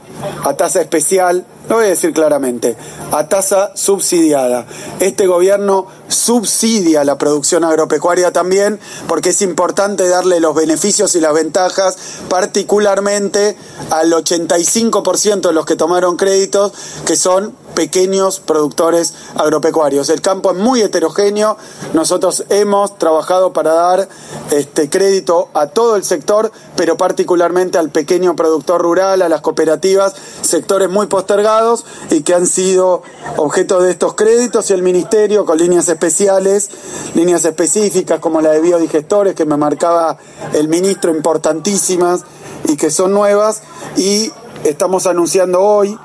[0.43, 2.75] a tasa especial, lo voy a decir claramente,
[3.11, 4.65] a tasa subsidiada.
[4.99, 11.33] Este gobierno subsidia la producción agropecuaria también porque es importante darle los beneficios y las
[11.33, 11.95] ventajas
[12.27, 13.55] particularmente
[13.91, 16.73] al 85% de los que tomaron créditos
[17.05, 20.09] que son pequeños productores agropecuarios.
[20.09, 21.57] El campo es muy heterogéneo,
[21.93, 24.09] nosotros hemos trabajado para dar
[24.51, 30.15] este crédito a todo el sector, pero particularmente al pequeño productor rural, a las cooperativas,
[30.41, 33.03] sectores muy postergados y que han sido
[33.37, 36.69] objeto de estos créditos y el ministerio con líneas especiales,
[37.13, 40.17] líneas específicas como la de biodigestores que me marcaba
[40.53, 42.21] el ministro importantísimas
[42.67, 43.61] y que son nuevas
[43.97, 44.31] y
[44.65, 45.97] estamos anunciando hoy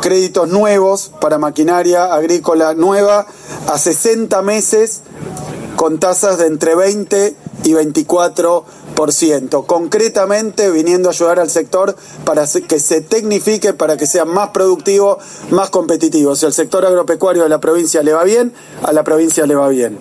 [0.00, 3.26] créditos nuevos para maquinaria agrícola nueva
[3.68, 5.02] a 60 meses
[5.76, 9.66] con tasas de entre 20 y 24%.
[9.66, 15.18] Concretamente viniendo a ayudar al sector para que se tecnifique, para que sea más productivo,
[15.50, 16.34] más competitivo.
[16.34, 19.68] Si al sector agropecuario de la provincia le va bien, a la provincia le va
[19.68, 19.98] bien.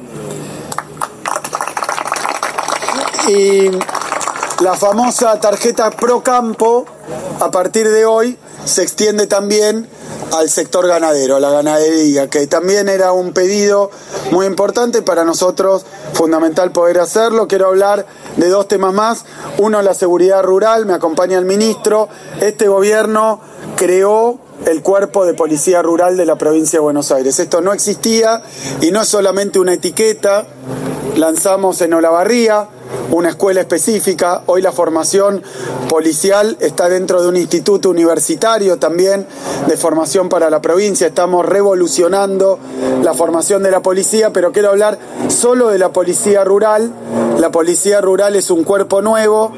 [3.28, 3.70] Y
[4.64, 6.86] la famosa tarjeta Pro Campo,
[7.40, 9.88] a partir de hoy, se extiende también
[10.32, 13.92] al sector ganadero, a la ganadería, que también era un pedido
[14.32, 17.48] muy importante para nosotros, fundamental poder hacerlo.
[17.48, 18.06] Quiero hablar
[18.38, 19.26] de dos temas más.
[19.58, 22.08] Uno, la seguridad rural, me acompaña el ministro.
[22.40, 23.42] Este gobierno
[23.76, 27.40] creó el cuerpo de policía rural de la provincia de Buenos Aires.
[27.40, 28.42] Esto no existía
[28.82, 30.46] y no es solamente una etiqueta.
[31.16, 32.68] Lanzamos en Olavarría
[33.12, 34.44] una escuela específica.
[34.46, 35.42] Hoy la formación
[35.90, 39.26] policial está dentro de un instituto universitario también
[39.68, 41.08] de formación para la provincia.
[41.08, 42.60] Estamos revolucionando
[43.04, 44.98] la formación de la policía, pero quiero hablar
[45.30, 46.92] solo de la policía rural.
[47.40, 49.52] La policía rural es un cuerpo nuevo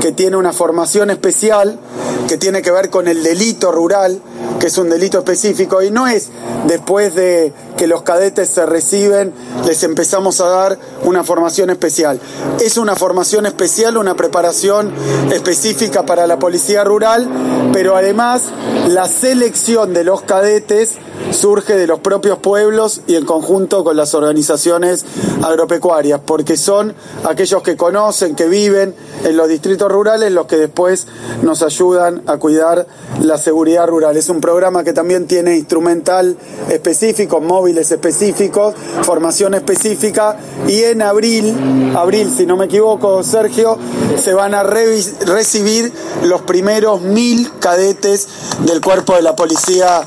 [0.00, 1.78] que tiene una formación especial,
[2.26, 4.20] que tiene que ver con el delito rural,
[4.58, 6.28] que es un delito específico, y no es
[6.66, 9.32] después de que los cadetes se reciben,
[9.66, 12.20] les empezamos a dar una formación especial.
[12.60, 14.92] Es una formación especial, una preparación
[15.32, 17.28] específica para la policía rural,
[17.72, 18.42] pero además
[18.88, 20.96] la selección de los cadetes
[21.30, 25.04] surge de los propios pueblos y en conjunto con las organizaciones
[25.42, 26.94] agropecuarias, porque son
[27.24, 28.94] aquellos que conocen, que viven
[29.24, 31.06] en los distritos rurales, los que después
[31.42, 32.86] nos ayudan a cuidar
[33.22, 34.16] la seguridad rural.
[34.16, 36.36] Es un programa que también tiene instrumental
[36.70, 40.36] específico, móviles específicos, formación específica
[40.66, 43.78] y en abril, abril si no me equivoco Sergio,
[44.22, 45.92] se van a recibir
[46.24, 48.28] los primeros mil cadetes
[48.60, 50.02] del cuerpo de la policía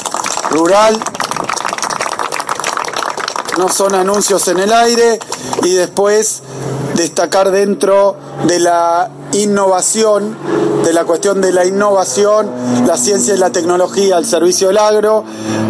[0.52, 0.98] rural.
[3.58, 5.20] No son anuncios en el aire
[5.64, 6.42] y después
[6.96, 10.36] destacar dentro de la innovación,
[10.84, 12.50] de la cuestión de la innovación,
[12.86, 15.24] la ciencia y la tecnología al servicio del agro.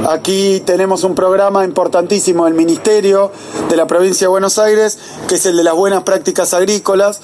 [0.10, 3.32] Aquí tenemos un programa importantísimo del Ministerio
[3.70, 4.98] de la Provincia de Buenos Aires,
[5.28, 7.22] que es el de las buenas prácticas agrícolas,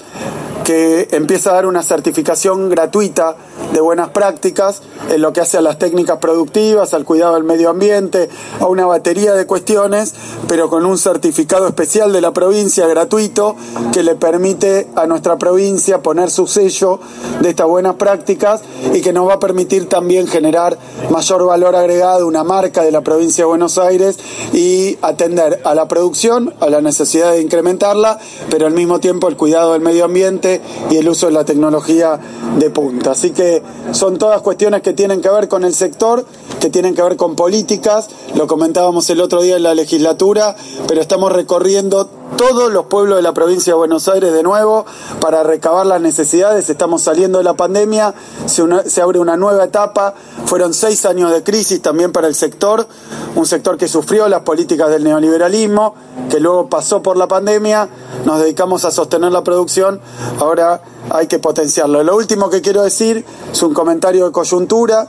[0.64, 3.36] que empieza a dar una certificación gratuita
[3.72, 7.70] de buenas prácticas en lo que hace a las técnicas productivas, al cuidado del medio
[7.70, 8.28] ambiente,
[8.60, 10.14] a una batería de cuestiones,
[10.48, 13.56] pero con un certificado especial de la provincia gratuito
[13.92, 17.00] que le permite a nuestra provincia poner su sello
[17.40, 18.62] de estas buenas prácticas
[18.92, 20.78] y que nos va a permitir también generar
[21.10, 24.18] mayor valor agregado, una marca de la provincia de Buenos Aires
[24.52, 28.18] y atender a la producción, a la necesidad de incrementarla,
[28.50, 30.60] pero al mismo tiempo el cuidado del medio ambiente
[30.90, 32.18] y el uso de la tecnología
[32.58, 33.12] de punta.
[33.12, 33.55] Así que
[33.92, 36.24] son todas cuestiones que tienen que ver con el sector,
[36.60, 40.56] que tienen que ver con políticas, lo comentábamos el otro día en la legislatura,
[40.88, 44.84] pero estamos recorriendo todos los pueblos de la provincia de Buenos Aires de nuevo
[45.20, 46.68] para recabar las necesidades.
[46.68, 48.14] Estamos saliendo de la pandemia,
[48.46, 50.14] se, abre una nueva etapa.
[50.46, 52.86] Fueron seis años de crisis también para el sector,
[53.34, 55.94] un sector que sufrió las políticas del neoliberalismo,
[56.30, 57.88] que luego pasó por la pandemia.
[58.24, 60.00] Nos dedicamos a sostener la producción,
[60.40, 62.02] ahora hay que potenciarlo.
[62.02, 65.08] Lo último que quiero decir es un comentario de coyuntura.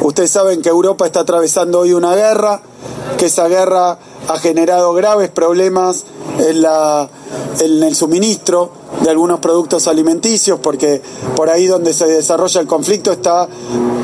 [0.00, 2.60] Ustedes saben que Europa está atravesando hoy una guerra,
[3.18, 3.98] que esa guerra
[4.28, 6.04] ha generado graves problemas
[6.38, 7.08] en, la,
[7.60, 11.02] en el suministro de algunos productos alimenticios, porque
[11.36, 13.48] por ahí donde se desarrolla el conflicto está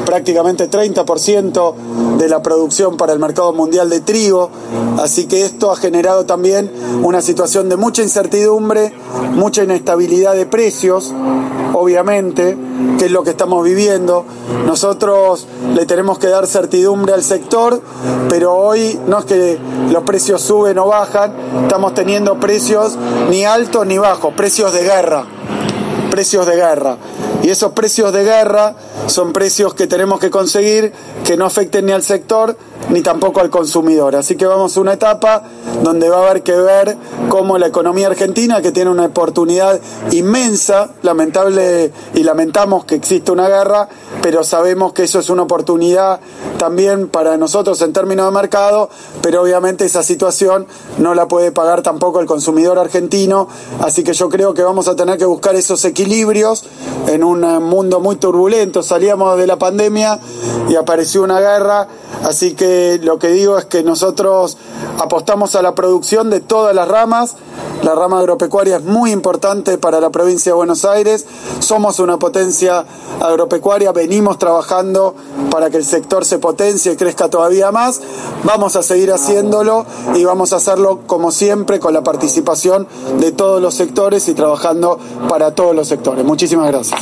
[0.05, 1.74] prácticamente 30%
[2.18, 4.51] de la producción para el mercado mundial de trigo,
[4.99, 6.70] así que esto ha generado también
[7.03, 8.93] una situación de mucha incertidumbre,
[9.32, 11.12] mucha inestabilidad de precios,
[11.72, 12.57] obviamente,
[12.99, 14.24] que es lo que estamos viviendo.
[14.66, 17.80] Nosotros le tenemos que dar certidumbre al sector,
[18.28, 19.59] pero hoy no es que
[19.91, 21.32] los precios suben o bajan,
[21.62, 22.99] estamos teniendo precios
[23.30, 25.24] ni altos ni bajos, precios de guerra,
[26.10, 26.96] precios de guerra.
[27.43, 28.74] Y esos precios de guerra
[29.07, 30.93] son precios que tenemos que conseguir
[31.24, 32.57] que no afecten ni al sector
[32.91, 34.16] ni tampoco al consumidor.
[34.16, 35.45] Así que vamos a una etapa
[35.82, 36.97] donde va a haber que ver
[37.28, 39.80] cómo la economía argentina, que tiene una oportunidad
[40.11, 43.88] inmensa, lamentable y lamentamos que existe una guerra,
[44.22, 46.20] pero sabemos que eso es una oportunidad
[46.59, 48.91] también para nosotros en términos de mercado,
[49.22, 50.66] pero obviamente esa situación
[50.99, 53.49] no la puede pagar tampoco el consumidor argentino,
[53.80, 56.64] así que yo creo que vamos a tener que buscar esos equilibrios
[57.07, 58.82] en un mundo muy turbulento.
[58.82, 60.20] Salíamos de la pandemia
[60.68, 61.88] y apareció una guerra,
[62.24, 64.56] así que lo que digo es que nosotros
[64.98, 67.36] apostamos a la producción de todas las ramas.
[67.82, 71.24] La rama agropecuaria es muy importante para la provincia de Buenos Aires.
[71.60, 72.84] Somos una potencia
[73.20, 75.14] agropecuaria, venimos trabajando
[75.50, 78.02] para que el sector se potencie y crezca todavía más.
[78.44, 82.86] Vamos a seguir haciéndolo y vamos a hacerlo como siempre con la participación
[83.18, 86.24] de todos los sectores y trabajando para todos los sectores.
[86.24, 87.00] Muchísimas gracias.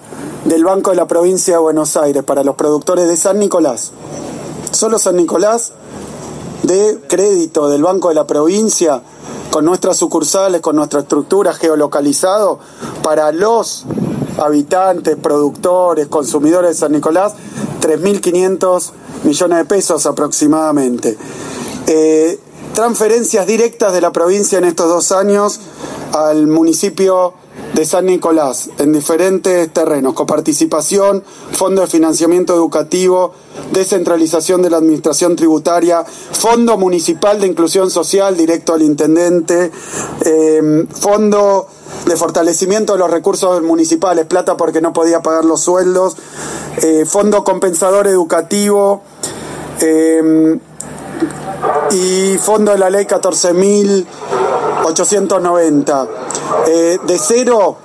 [0.45, 3.91] del Banco de la Provincia de Buenos Aires para los productores de San Nicolás.
[4.79, 5.73] Solo San Nicolás
[6.63, 9.01] de crédito del Banco de la Provincia
[9.51, 12.59] con nuestras sucursales, con nuestra estructura geolocalizado
[13.03, 13.83] para los
[14.37, 17.33] habitantes, productores, consumidores de San Nicolás,
[17.81, 18.91] 3.500
[19.25, 21.17] millones de pesos aproximadamente.
[21.85, 22.39] Eh,
[22.73, 25.59] transferencias directas de la provincia en estos dos años
[26.13, 27.33] al municipio
[27.73, 33.33] de San Nicolás en diferentes terrenos, coparticipación, fondo de financiamiento educativo,
[33.71, 39.71] descentralización de la administración tributaria, fondo municipal de inclusión social directo al intendente,
[40.25, 41.67] eh, fondo
[42.05, 46.17] de fortalecimiento de los recursos municipales, plata porque no podía pagar los sueldos,
[46.81, 49.03] eh, fondo compensador educativo,
[49.81, 50.59] eh,
[51.91, 53.05] y fondo de la ley
[54.83, 56.07] 14.890.
[56.67, 57.77] Eh, de cero,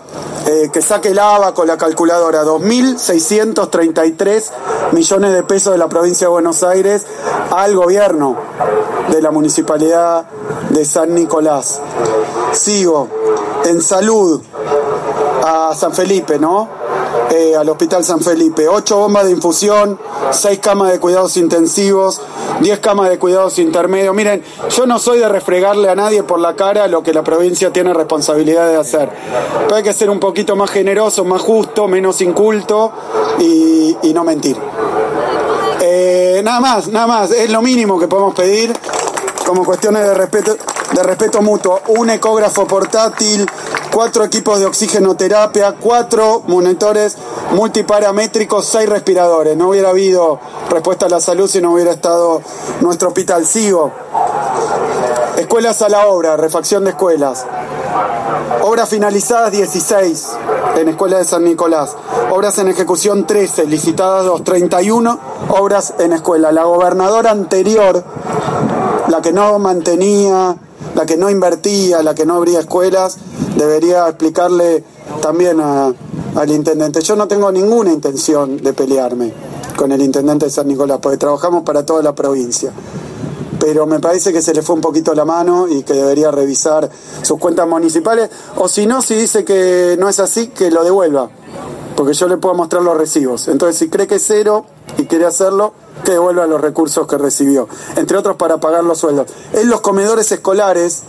[0.47, 4.51] eh, que saque el ABA con la calculadora, 2.633
[4.93, 7.07] millones de pesos de la provincia de Buenos Aires
[7.51, 8.37] al gobierno
[9.11, 10.27] de la municipalidad
[10.71, 11.81] de San Nicolás.
[12.53, 13.09] Sigo,
[13.65, 14.43] en salud,
[15.45, 16.69] a San Felipe, ¿no?
[17.35, 18.69] Eh, al Hospital San Felipe.
[18.69, 19.99] Ocho bombas de infusión,
[20.31, 22.21] seis camas de cuidados intensivos,
[22.61, 24.15] 10 camas de cuidados intermedios.
[24.15, 27.73] Miren, yo no soy de refregarle a nadie por la cara lo que la provincia
[27.73, 29.11] tiene responsabilidad de hacer.
[29.65, 32.93] Pero hay que ser un poquito más generoso, más justo, menos inculto
[33.41, 34.57] y, no mentir.
[35.81, 37.33] Eh, nada más, nada más.
[37.33, 38.73] Es lo mínimo que podemos pedir
[39.45, 40.57] como cuestiones de respeto,
[40.93, 41.83] de respeto mutuo.
[41.89, 43.45] Un ecógrafo portátil,
[43.95, 47.17] cuatro equipos de oxigenoterapia, cuatro monitores
[47.53, 49.57] multiparamétricos, seis respiradores.
[49.57, 52.43] No hubiera habido respuesta a la salud si no hubiera estado
[52.81, 53.47] nuestro hospital.
[53.47, 53.93] Sigo.
[55.37, 57.47] Escuelas a la obra, refacción de escuelas.
[58.63, 60.29] Obras finalizadas 16
[60.77, 61.95] en Escuela de San Nicolás.
[62.33, 65.21] Obras en ejecución 13, licitadas 2, 31
[65.51, 66.51] obras en escuela.
[66.51, 68.03] La gobernadora anterior,
[69.07, 70.57] la que no mantenía,
[70.95, 73.17] la que no invertía, la que no abría escuelas,
[73.57, 74.85] debería explicarle
[75.21, 77.01] también al intendente.
[77.03, 79.33] Yo no tengo ninguna intención de pelearme
[79.77, 82.73] con el intendente de San Nicolás, porque trabajamos para toda la provincia.
[83.59, 86.91] Pero me parece que se le fue un poquito la mano y que debería revisar
[87.23, 91.31] sus cuentas municipales, o si no, si dice que no es así, que lo devuelva,
[91.97, 93.49] porque yo le puedo mostrar los recibos.
[93.49, 94.67] Entonces, si cree que es cero
[94.99, 95.73] y quiere hacerlo,
[96.05, 99.27] que devuelva los recursos que recibió, entre otros para pagar los sueldos.
[99.53, 101.03] En los comedores escolares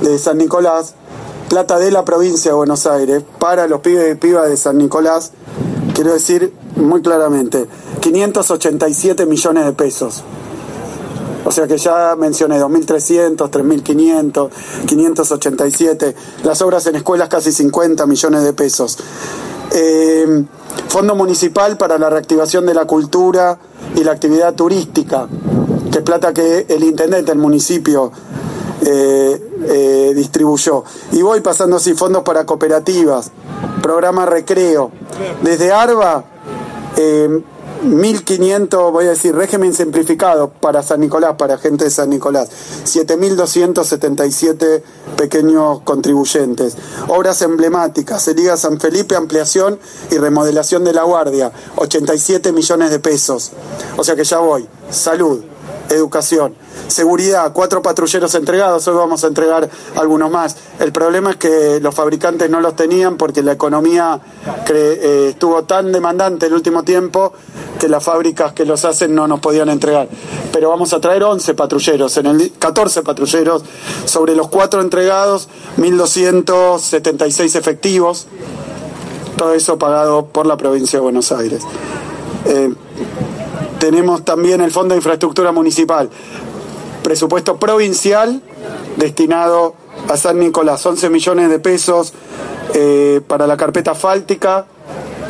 [0.00, 0.94] de San Nicolás,
[1.48, 5.32] plata de la provincia de Buenos Aires, para los pibes y pibas de San Nicolás,
[5.94, 7.66] quiero decir muy claramente,
[8.00, 10.24] 587 millones de pesos.
[11.44, 14.50] O sea que ya mencioné 2.300, 3.500,
[14.86, 16.14] 587.
[16.44, 18.98] Las obras en escuelas casi 50 millones de pesos.
[19.72, 20.44] Eh,
[20.88, 23.58] Fondo Municipal para la reactivación de la cultura
[23.94, 25.28] y la actividad turística,
[25.90, 28.10] que es plata que el intendente, el municipio,
[28.84, 30.84] eh, eh, distribuyó.
[31.12, 33.30] Y voy pasando así, fondos para cooperativas,
[33.82, 34.90] programa recreo.
[35.42, 36.24] Desde ARBA,
[36.96, 37.42] eh,
[37.82, 42.48] 1.500, voy a decir, régimen simplificado para San Nicolás, para gente de San Nicolás.
[42.84, 44.82] 7.277
[45.16, 46.76] pequeños contribuyentes.
[47.08, 49.78] Obras emblemáticas, Liga San Felipe, ampliación
[50.10, 51.52] y remodelación de la guardia.
[51.76, 53.52] 87 millones de pesos.
[53.96, 54.68] O sea que ya voy.
[54.90, 55.42] Salud,
[55.90, 56.54] educación,
[56.88, 60.56] seguridad, cuatro patrulleros entregados, hoy vamos a entregar algunos más.
[60.78, 64.20] El problema es que los fabricantes no los tenían porque la economía
[64.68, 67.32] eh, estuvo tan demandante el último tiempo
[67.78, 70.08] que las fábricas que los hacen no nos podían entregar.
[70.52, 73.62] Pero vamos a traer 11 patrulleros, en el 14 patrulleros,
[74.04, 78.26] sobre los cuatro entregados, 1.276 efectivos,
[79.36, 81.62] todo eso pagado por la provincia de Buenos Aires.
[82.46, 82.74] Eh,
[83.80, 86.10] tenemos también el Fondo de Infraestructura Municipal,
[87.02, 88.42] presupuesto provincial
[88.96, 89.74] destinado
[90.08, 92.12] a San Nicolás, 11 millones de pesos
[92.74, 94.66] eh, para la carpeta asfáltica,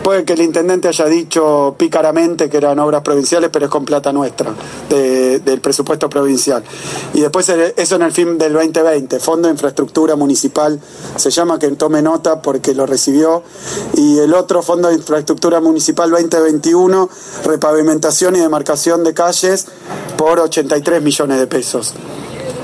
[0.03, 4.12] Puede que el intendente haya dicho pícaramente que eran obras provinciales, pero es con plata
[4.12, 4.55] nuestra,
[4.88, 6.64] del presupuesto provincial.
[7.12, 10.80] Y después eso en el fin del 2020, Fondo de Infraestructura Municipal,
[11.16, 13.42] se llama que tome nota porque lo recibió.
[13.94, 17.09] Y el otro Fondo de Infraestructura Municipal 2021,
[17.44, 19.66] repavimentación y demarcación de calles
[20.16, 21.94] por 83 millones de pesos.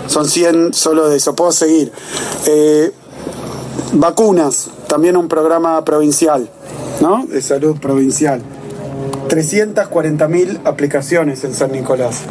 [0.06, 1.92] Son 100 solo de eso, puedo seguir.
[2.46, 2.92] Eh,
[3.92, 6.48] vacunas, también un programa provincial,
[7.00, 7.26] ¿no?
[7.26, 8.40] De salud provincial.
[9.28, 12.22] 340.000 aplicaciones en San Nicolás.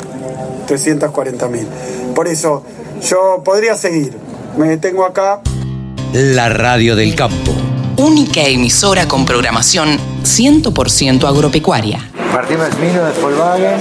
[0.67, 2.13] 340.000.
[2.13, 2.63] Por eso,
[3.01, 4.13] yo podría seguir.
[4.57, 5.41] Me detengo acá.
[6.13, 7.51] La radio del campo.
[7.97, 12.09] Única emisora con programación 100% agropecuaria.
[12.33, 13.79] Martín Masmino de Volkswagen,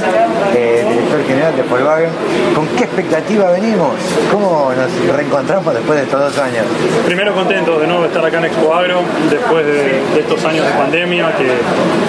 [0.54, 2.10] eh, director general de Volkswagen.
[2.54, 3.94] ¿Con qué expectativa venimos?
[4.30, 6.64] ¿Cómo nos reencontramos después de estos dos años?
[7.06, 11.32] Primero contento de nuevo estar acá en Expo Agro, después de, estos años de pandemia
[11.36, 11.50] que,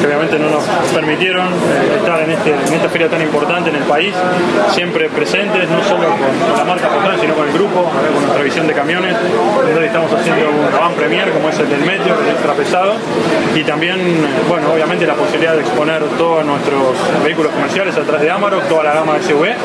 [0.06, 3.84] obviamente no nos permitieron eh, estar en, este, en esta feria tan importante en el
[3.84, 4.14] país,
[4.72, 8.68] siempre presentes, no solo con la marca Volkswagen, sino con el grupo, con nuestra visión
[8.68, 9.16] de camiones,
[9.74, 12.94] donde estamos haciendo un avant premier como es el del Meteo, el extra pesado,
[13.54, 13.98] y también,
[14.48, 18.95] bueno, obviamente la posibilidad de exponer todo nuestros vehículos comerciales atrás de Amarok, toda la
[18.96, 19.56] gama SUV eh,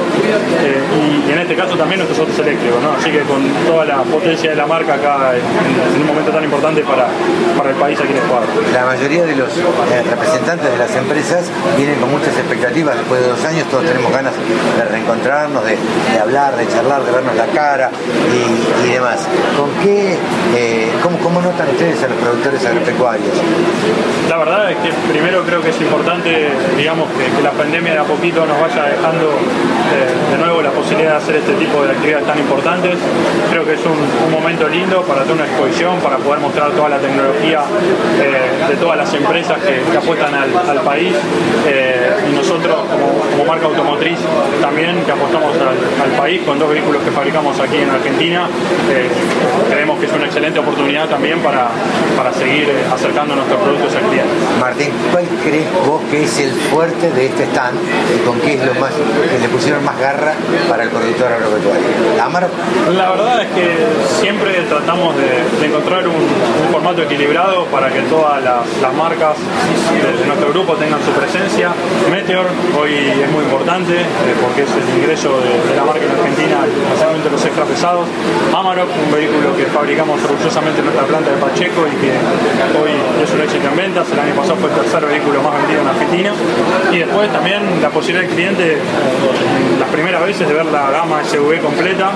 [1.26, 4.56] y, en este caso también nuestros autos eléctricos, así que con toda la potencia de
[4.56, 7.08] la marca acá en, un momento tan importante para,
[7.56, 8.48] para el país aquí en Ecuador.
[8.72, 13.28] La mayoría de los eh, representantes de las empresas vienen con muchas expectativas después de
[13.28, 14.34] dos años, todos tenemos ganas
[14.76, 15.78] de reencontrarnos, de,
[16.20, 17.90] hablar, de charlar, de vernos la cara
[18.84, 19.26] y, demás.
[19.56, 20.16] ¿Con qué,
[20.56, 23.34] eh, cómo, cómo notan ustedes a los productores agropecuarios?
[24.28, 28.04] La verdad es que primero creo que es importante digamos, que, la pandemia de a
[28.04, 32.26] poquito nos vaya dejando eh, de nuevo la posibilidad de hacer este tipo de actividades
[32.26, 32.96] tan importantes.
[33.50, 36.98] Creo que es un, momento lindo para hacer una exposición, para poder mostrar toda la
[36.98, 37.60] tecnología
[38.20, 41.12] eh, de todas las empresas que, apuestan al, país
[41.66, 42.76] eh, y nosotros
[43.36, 44.18] como, marca automotriz
[44.60, 48.48] también que apostamos al, país con dos vehículos que fabricamos aquí en Argentina.
[49.70, 51.68] creemos que es una excelente oportunidad también para,
[52.16, 54.30] para seguir acercando nuestros productos al cliente.
[54.60, 57.78] Martín, ¿cuál crees vos que es el fuerte de este stand
[58.14, 58.92] y con qué es lo más
[59.40, 60.34] le pusieron más garra
[60.68, 61.86] para el productor agropecuario.
[62.96, 63.76] La verdad es que
[64.20, 66.14] siempre tratamos de, encontrar un,
[66.72, 69.36] formato equilibrado para que todas las, marcas
[70.18, 71.70] de, nuestro grupo tengan su presencia.
[72.10, 72.46] Meteor
[72.80, 76.56] hoy es muy importante eh, porque es el ingreso de, la marca en Argentina
[77.24, 78.06] de los extra pesados.
[78.54, 82.12] Amarok, un vehículo que fabricamos orgullosamente en nuestra planta de Pacheco y que
[82.78, 82.92] hoy
[83.22, 84.06] es un éxito en ventas.
[84.12, 86.32] El año pasado fue el tercer vehículo más vendido en Argentina.
[86.92, 88.78] Y después también la posibilidad del cliente,
[89.78, 92.10] las primeras veces, de ver la gama SUV completa,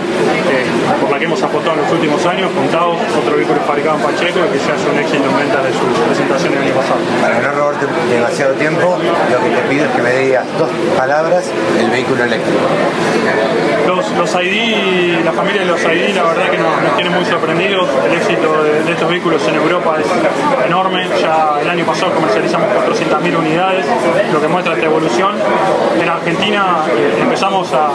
[0.51, 0.65] eh,
[1.01, 4.41] por la que hemos apostado en los últimos años, contados otro vehículo fabricado en Pacheco
[4.53, 7.01] que ya es un éxito en venta de su presentación el año pasado.
[7.21, 8.97] Para no robarte demasiado tiempo,
[9.31, 12.61] lo que te pido es que me digas dos palabras el vehículo eléctrico.
[14.17, 17.89] Los, ID, la familia de los ID, la verdad que nos, tiene muy sorprendidos.
[18.07, 21.09] El éxito de, estos vehículos en Europa es enorme.
[21.21, 23.87] Ya el año pasado comercializamos 400.000 unidades,
[24.33, 25.35] lo que muestra esta evolución.
[26.01, 27.91] En Argentina eh, empezamos a,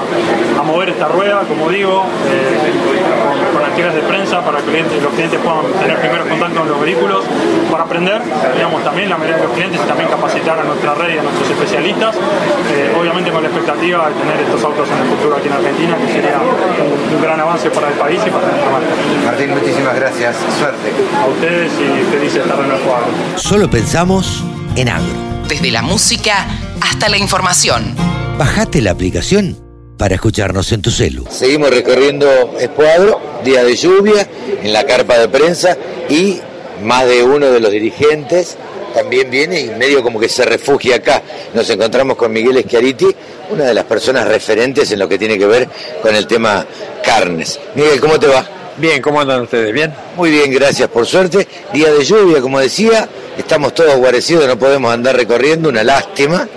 [0.63, 5.65] mover esta rueda, como digo, eh, con, actividades de prensa para que los clientes puedan
[5.81, 7.23] tener primeros contactos con los vehículos,
[7.71, 8.21] para aprender,
[8.55, 11.23] digamos, también la mayoría de los clientes y también capacitar a nuestra red y a
[11.23, 15.47] nuestros especialistas, eh, obviamente con la expectativa de tener estos autos en el futuro aquí
[15.47, 18.87] en Argentina, que sería un, gran avance para el país y para nuestra marca.
[19.25, 20.91] Martín, muchísimas gracias, suerte.
[21.21, 23.05] A ustedes y feliz de estar en el juego.
[23.35, 24.43] Solo pensamos
[24.75, 26.47] en agro desde la música
[26.79, 27.95] hasta la información.
[28.37, 29.57] Bajate la aplicación
[29.97, 31.25] para escucharnos en tu celu.
[31.29, 32.27] Seguimos recorriendo
[32.59, 34.29] Escuadro, día de lluvia,
[34.63, 35.75] en la carpa de prensa
[36.07, 36.39] y
[36.83, 38.57] más de uno de los dirigentes
[38.93, 41.21] también viene y medio como que se refugia acá.
[41.53, 43.07] Nos encontramos con Miguel Schiariti,
[43.49, 45.67] una de las personas referentes en lo que tiene que ver
[46.01, 46.65] con el tema
[47.03, 47.59] carnes.
[47.75, 48.45] Miguel, ¿cómo te va?
[48.77, 49.73] Bien, ¿cómo andan ustedes?
[49.73, 49.93] ¿Bien?
[50.15, 51.47] Muy bien, gracias, por suerte.
[51.73, 56.47] Día de lluvia, como decía, estamos todos guarecidos, no podemos andar recorriendo, una lástima,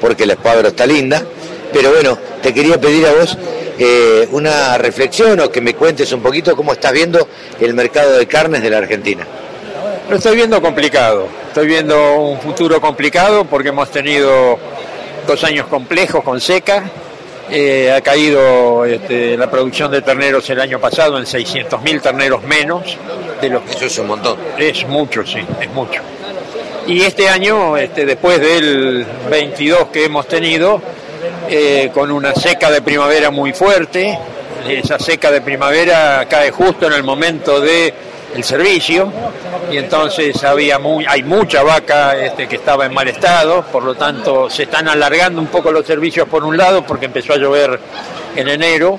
[0.00, 1.22] porque la escuadra está linda.
[1.72, 3.38] Pero bueno, te quería pedir a vos
[3.78, 7.26] eh, una reflexión o que me cuentes un poquito cómo estás viendo
[7.60, 9.26] el mercado de carnes de la Argentina.
[10.10, 14.58] Lo estoy viendo complicado, estoy viendo un futuro complicado porque hemos tenido
[15.24, 16.82] dos años complejos con seca,
[17.48, 22.98] eh, ha caído este, la producción de terneros el año pasado en 600.000 terneros menos.
[23.40, 24.36] De los Eso es un montón.
[24.58, 26.00] Es mucho, sí, es mucho.
[26.88, 30.82] Y este año, este, después del 22 que hemos tenido,
[31.48, 34.18] eh, con una seca de primavera muy fuerte,
[34.68, 39.12] esa seca de primavera cae justo en el momento de el servicio
[39.70, 43.94] y entonces había muy, hay mucha vaca este, que estaba en mal estado, por lo
[43.94, 47.78] tanto se están alargando un poco los servicios por un lado porque empezó a llover
[48.36, 48.98] en enero,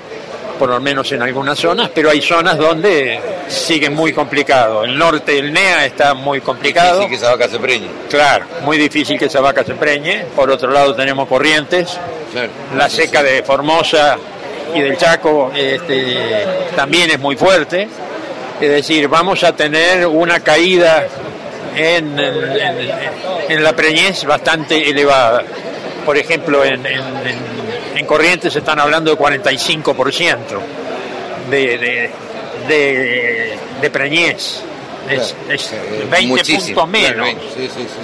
[0.58, 4.84] por lo menos en algunas zonas, pero hay zonas donde sigue muy complicado.
[4.84, 7.00] El norte del NEA está muy complicado.
[7.00, 7.88] Difícil que esa vaca se preñe.
[8.08, 10.26] Claro, muy difícil que esa vaca se preñe.
[10.36, 11.98] Por otro lado tenemos corrientes,
[12.76, 14.16] la seca de Formosa
[14.74, 17.88] y del Chaco este, también es muy fuerte.
[18.62, 21.04] Es decir, vamos a tener una caída
[21.74, 25.42] en, en, la preñez bastante elevada.
[26.06, 30.36] Por ejemplo, en, en Corrientes se están hablando de 45%
[31.50, 32.10] de, de,
[32.68, 34.62] de, de preñez.
[35.10, 35.34] Es,
[36.10, 37.28] 20 puntos menos.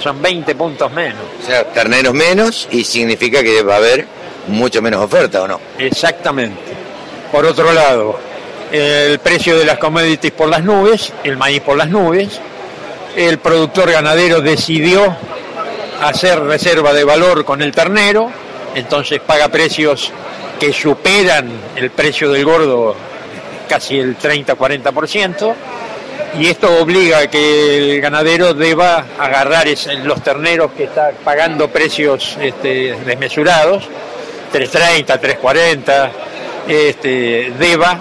[0.03, 1.23] Son 20 puntos menos.
[1.41, 4.07] O sea, terneros menos y significa que va a haber
[4.49, 5.61] mucho menos oferta, ¿o no?
[5.79, 6.61] Exactamente.
[7.31, 8.19] Por otro lado,
[8.73, 12.41] el precio de las commodities por las nubes, el maíz por las nubes,
[13.17, 15.17] el productor ganadero decidió
[16.03, 18.31] hacer reserva de valor con el ternero,
[18.75, 20.13] entonces paga precios
[20.61, 22.95] que superan el precio del gordo
[23.69, 25.55] casi el 30-40%,
[26.39, 29.67] y esto obliga a que el ganadero deba agarrar
[30.05, 33.85] los terneros que está pagando precios este, desmesurados,
[34.53, 36.11] 3.30, 3.40,
[36.69, 37.99] este, deba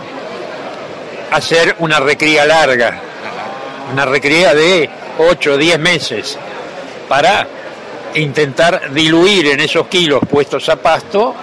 [1.31, 2.99] hacer una recría larga,
[3.91, 6.37] una recría de 8 o 10 meses,
[7.07, 7.47] para
[8.15, 11.35] intentar diluir en esos kilos puestos a pasto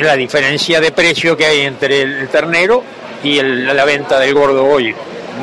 [0.00, 2.82] la diferencia de precio que hay entre el ternero
[3.22, 4.94] y la venta del gordo hoy.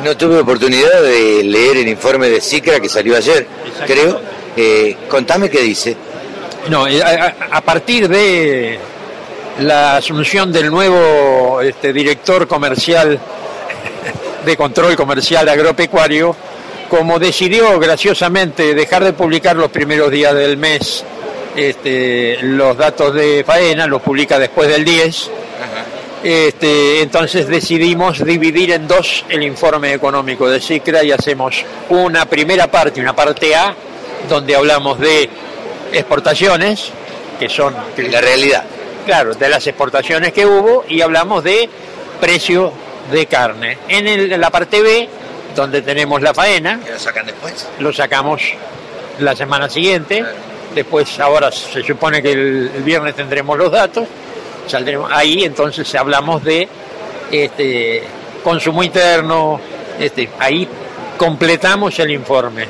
[0.02, 3.46] No tuve oportunidad de leer el informe de SICRA que salió ayer,
[3.86, 4.20] creo.
[4.56, 5.96] Eh, contame qué dice.
[6.68, 8.78] No, eh, a, partir de
[9.60, 13.18] la asunción del nuevo este, director comercial
[14.44, 16.36] de control comercial agropecuario,
[16.88, 21.04] como decidió graciosamente dejar de publicar los primeros días del mes
[21.56, 25.30] este, los datos de faena, los publica después del 10,
[26.24, 32.66] este, entonces decidimos dividir en dos el informe económico de CICRA y hacemos una primera
[32.70, 33.74] parte, una parte A,
[34.28, 35.28] donde hablamos de
[35.92, 36.90] exportaciones,
[37.38, 37.74] que son...
[37.96, 38.64] La realidad.
[39.04, 41.68] Claro, de las exportaciones que hubo y hablamos de
[42.20, 42.72] precio
[43.10, 43.78] de carne.
[43.88, 45.08] En, la parte B,
[45.54, 46.80] donde tenemos la faena...
[46.90, 47.68] ¿Lo sacan después?
[47.78, 48.42] Lo sacamos
[49.18, 50.24] la semana siguiente.
[50.74, 54.08] Después, ahora se supone que el viernes tendremos los datos
[54.66, 56.68] saldremos ahí entonces hablamos de
[57.30, 58.02] este
[58.42, 59.60] consumo interno
[59.98, 60.68] este ahí
[61.16, 62.66] completamos el informe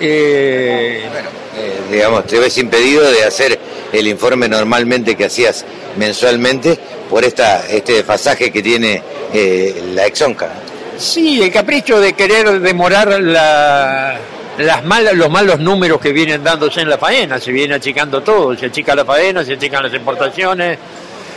[0.00, 3.58] eh, bueno, eh, digamos te ves impedido de hacer
[3.92, 5.64] el informe normalmente que hacías
[5.96, 9.02] mensualmente por esta este desfasaje que tiene
[9.32, 10.50] eh, la Exonca
[10.96, 14.18] sí el capricho de querer demorar la
[14.58, 18.56] las malas, los malos números que vienen dándose en la faena, se viene achicando todo,
[18.56, 20.78] se achica la faena, se achican las importaciones,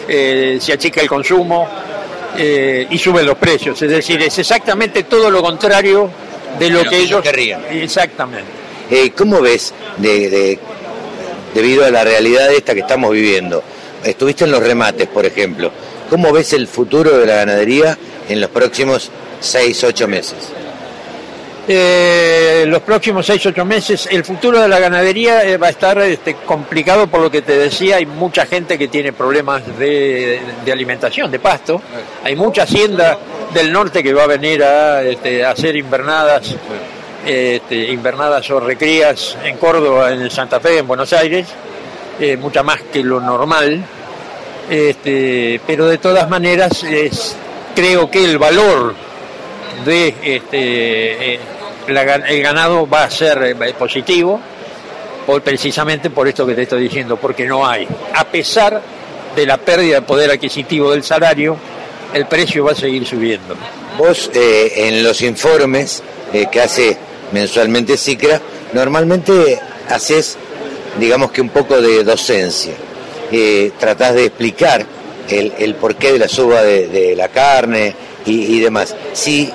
[0.07, 1.67] eh, se achica el consumo
[2.37, 3.81] eh, y suben los precios.
[3.81, 6.09] Es decir, es exactamente todo lo contrario
[6.59, 7.61] de lo, que, ellos querrían.
[7.69, 8.51] Exactamente.
[8.89, 10.59] Eh, ¿Cómo ves, de,
[11.53, 13.63] debido a la realidad esta que estamos viviendo?
[14.03, 15.71] Estuviste en los remates, por ejemplo.
[16.13, 17.97] ¿Cómo ves el futuro de la ganadería
[18.29, 19.09] en los próximos
[19.39, 20.53] 6, 8 meses?
[21.67, 24.07] eh, los próximos 6-8 meses.
[24.11, 27.57] El futuro de la ganadería eh, va a estar este, complicado por lo que te
[27.57, 30.39] decía, hay mucha gente que tiene problemas de,
[30.71, 31.81] alimentación, de pasto.
[32.23, 33.17] Hay mucha hacienda
[33.51, 36.55] del norte que va a venir a, este, hacer invernadas,
[37.25, 41.47] este, invernadas o recrías en Córdoba, en Santa Fe, en Buenos Aires,
[42.19, 43.83] eh, mucha más que lo normal.
[44.69, 47.35] Este, pero de todas maneras es,
[47.75, 48.95] creo que el valor
[49.85, 51.39] de este, eh,
[51.87, 54.39] el ganado va a ser eh, positivo,
[55.25, 57.87] por, precisamente por esto que te estoy diciendo, porque no hay.
[58.13, 58.81] A pesar
[59.35, 61.57] de la pérdida de poder adquisitivo del salario,
[62.13, 63.55] el precio va a seguir subiendo.
[63.97, 66.01] Vos eh, en los informes
[66.51, 66.97] que hace
[67.31, 68.41] mensualmente SICRA,
[68.73, 70.35] normalmente haces,
[70.99, 72.73] digamos que un poco de docencia.
[73.77, 74.85] Tratás de explicar
[75.29, 78.95] el, porqué de la suba de, la carne y, demás.
[79.13, 79.51] Si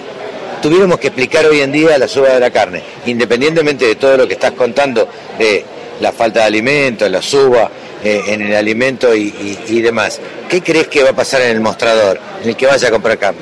[0.62, 4.26] tuviéramos que explicar hoy en día la suba de la carne, independientemente de todo lo
[4.26, 5.08] que estás contando
[5.38, 5.64] de
[6.00, 7.70] la falta de alimento, la suba
[8.02, 12.18] eh, en el alimento y, demás, ¿qué crees que va a pasar en el mostrador,
[12.42, 13.40] en el que vaya a comprar carne?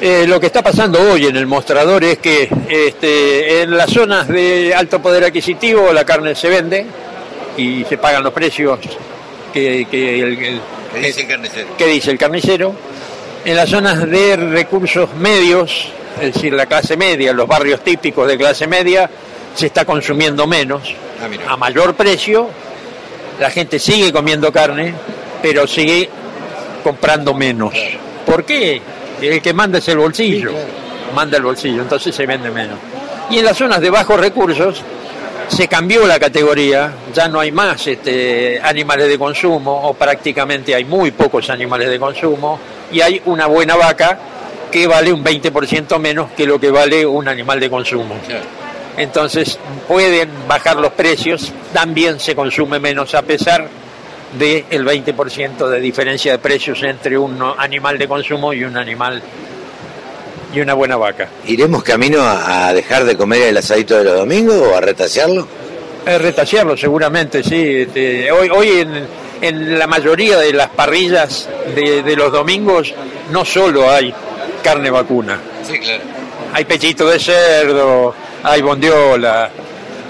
[0.00, 4.28] Eh, lo que está pasando hoy en el mostrador es que este, en las zonas
[4.28, 6.86] de alto poder adquisitivo la carne se vende
[7.56, 8.78] y se pagan los precios
[9.52, 10.60] que, el,
[11.02, 11.76] dice el carnicero.
[11.76, 12.74] Que dice el carnicero.
[13.44, 15.88] En las zonas de recursos medios
[16.20, 19.08] es decir, la clase media, los barrios típicos de clase media,
[19.54, 22.48] se está consumiendo menos, Ah, a mayor precio,
[23.40, 24.94] la gente sigue comiendo carne,
[25.42, 26.08] pero sigue
[26.84, 27.74] comprando menos.
[28.24, 28.80] ¿Por qué?
[29.20, 30.52] El que manda es el bolsillo,
[31.14, 32.78] manda el bolsillo, entonces se vende menos.
[33.30, 34.82] Y en las zonas de bajos recursos
[35.48, 40.84] se cambió la categoría, ya no hay más este, animales de consumo, o prácticamente hay
[40.84, 42.58] muy pocos animales de consumo,
[42.92, 44.18] y hay una buena vaca
[44.70, 48.16] que vale un 20% menos que lo que vale un animal de consumo.
[48.96, 53.68] Entonces pueden bajar los precios, también se consume menos a pesar
[54.38, 59.22] del 20% de diferencia de precios entre un animal de consumo y un animal
[60.52, 61.28] y una buena vaca.
[61.46, 65.46] ¿Iremos camino a, a dejar de comer el asadito de los domingos o a retasearlo?
[66.06, 67.82] Eh, retasearlo seguramente, sí.
[67.82, 69.06] Este, hoy hoy en,
[69.42, 72.94] en la mayoría de las parrillas de, de los domingos
[73.30, 74.12] no solo hay
[74.62, 75.38] carne vacuna,
[75.68, 76.02] Sí, claro.
[76.54, 79.50] hay pechito de cerdo, hay bondiola,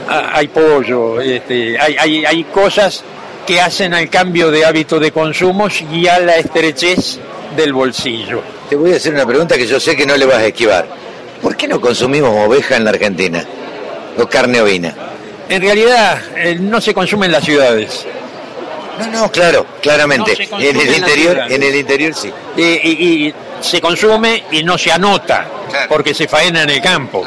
[0.09, 3.03] ha- hay pollo, este, hay, hay, hay cosas
[3.47, 7.19] que hacen al cambio de hábito de consumo y a la estrechez
[7.59, 8.43] del bolsillo.
[8.71, 10.87] Te voy a hacer una pregunta que yo sé que no le vas a esquivar.
[11.43, 13.45] ¿Por qué no consumimos oveja en la Argentina?
[14.19, 14.95] O carne ovina.
[15.49, 18.07] En realidad eh, no se consume en las ciudades.
[18.99, 20.49] No, no, claro, claramente.
[20.51, 22.33] No en el en interior, en el interior sí.
[22.57, 25.47] y, y- y se consume y no se anota
[25.89, 27.25] porque se faena en el campo.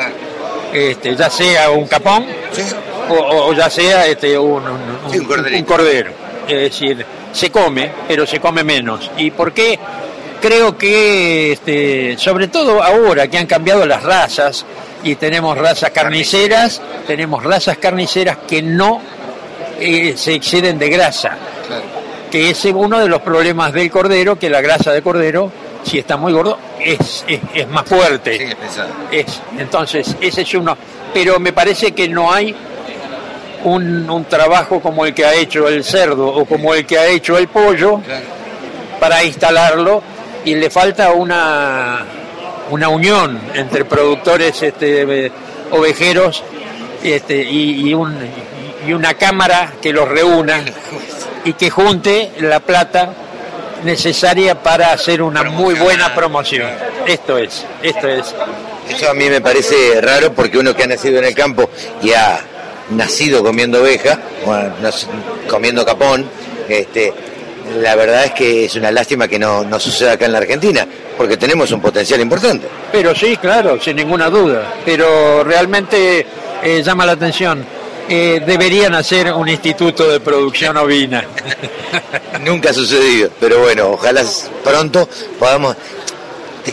[0.73, 2.25] Este, ya sea un capón
[3.09, 6.11] o, o- o ya sea este, un, un- un- un cordero.
[6.47, 9.09] Es decir, se come, pero se come menos.
[9.17, 9.79] ¿Y por qué?
[10.41, 14.65] Creo que, este, sobre todo ahora que han cambiado las razas
[15.03, 19.01] y tenemos razas carniceras, tenemos razas carniceras que no
[19.79, 21.37] eh, se exceden de grasa
[22.31, 25.51] que es uno de los problemas del cordero, que la grasa de cordero,
[25.83, 28.55] si está muy gordo, es, es, es más fuerte.
[29.11, 30.75] Es, entonces, ese es uno.
[31.13, 32.55] Pero me parece que no hay
[33.65, 37.07] un, un trabajo como el que ha hecho el cerdo o como el que ha
[37.07, 37.99] hecho el pollo
[38.99, 40.01] para instalarlo
[40.45, 42.05] y le falta una,
[42.69, 45.31] una unión entre productores este,
[45.71, 46.43] ovejeros
[47.03, 48.17] este, y, y un-
[48.87, 50.63] y una cámara que los reúna
[51.45, 53.13] y que junte la plata
[53.83, 56.67] necesaria para hacer una muy buena promoción.
[57.05, 58.33] Esto es, esto es.
[58.89, 61.69] Eso a mí me parece raro porque uno que ha nacido en el campo
[62.01, 62.39] y ha
[62.89, 65.05] nacido comiendo oveja, o ha nac-
[65.47, 66.27] comiendo capón,
[66.67, 67.13] este,
[67.81, 70.85] la verdad es que es una lástima que no, no suceda acá en la Argentina,
[71.17, 72.67] porque tenemos un potencial importante.
[72.91, 74.75] Pero sí, claro, sin ninguna duda.
[74.85, 76.25] Pero realmente
[76.63, 77.63] eh, llama la atención.
[78.09, 81.23] Eh, deberían hacer un instituto de producción ovina.
[82.45, 84.23] Nunca ha sucedido, pero bueno, ojalá
[84.63, 85.07] pronto
[85.39, 85.75] podamos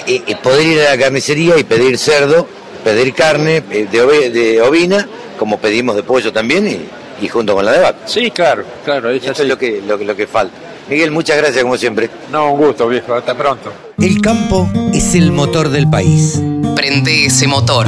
[0.07, 2.47] eh, poder ir a la carnicería y pedir cerdo,
[2.83, 5.07] pedir carne de, de ovina,
[5.39, 7.99] como pedimos de pollo también, y, y junto con la de vaca.
[8.07, 9.11] Sí, claro, claro.
[9.11, 10.57] Eso es lo que, lo, que- lo que falta.
[10.89, 12.09] Miguel, muchas gracias como siempre.
[12.33, 13.15] No, un gusto, viejo.
[13.15, 13.73] Hasta pronto.
[13.99, 16.41] El campo es el motor del país.
[16.75, 17.87] Prende ese motor.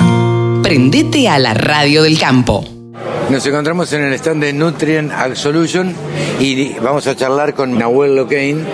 [0.63, 2.65] Prendete a la radio del campo.
[3.31, 5.95] Nos encontramos en el stand de Nutrient Ag Solution
[6.41, 8.67] y vamos a charlar con Nahuel Locain,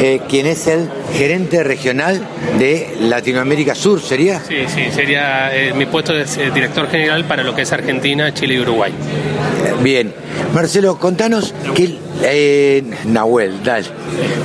[0.00, 2.20] eh, quien es el gerente regional
[2.58, 4.40] de Latinoamérica Sur, ¿sería?
[4.40, 8.32] Sí, sí, sería, eh, mi puesto es eh, director general para lo que es Argentina,
[8.32, 8.92] Chile y Uruguay.
[9.82, 10.27] Bien.
[10.54, 11.98] Marcelo, contanos que...
[12.22, 13.86] eh, Nahuel, dale,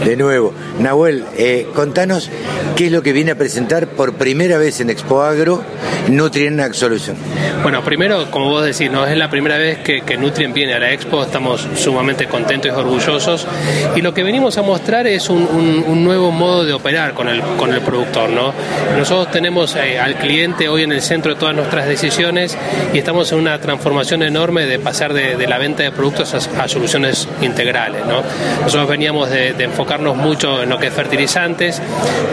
[0.05, 0.53] de nuevo.
[0.79, 2.29] Nahuel, eh, contanos
[2.75, 5.63] qué es lo que viene a presentar por primera vez en Expo Agro
[6.09, 7.15] Nutrient Ag Solution.
[7.61, 10.79] Bueno, primero, como vos decís, no es la primera vez que, que Nutrien viene a
[10.79, 13.47] la Expo, estamos sumamente contentos y orgullosos.
[13.95, 17.73] Y lo que venimos a mostrar es un, nuevo modo de operar con el, con
[17.73, 18.29] el productor.
[18.29, 18.53] ¿no?
[18.97, 22.57] Nosotros tenemos eh, al cliente hoy en el centro de todas nuestras decisiones
[22.93, 26.67] y estamos en una transformación enorme de pasar de la venta de productos a, a
[26.67, 28.05] soluciones integrales.
[28.05, 28.21] ¿no?
[28.61, 31.81] Nosotros veníamos de, enfocarnos mucho en lo que es fertilizantes,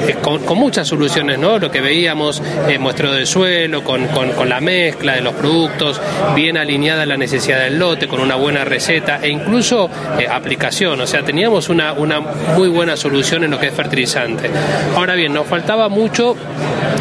[0.08, 1.58] eh, con, muchas soluciones, ¿no?
[1.58, 6.00] lo que veíamos, eh, muestreo del suelo, con, con- la mezcla de los productos,
[6.34, 11.00] bien alineada la necesidad del lote, con una buena receta e incluso eh, aplicación.
[11.00, 14.50] O sea, teníamos una, una muy buena solución en lo que es fertilizante.
[14.96, 16.36] Ahora bien, nos faltaba mucho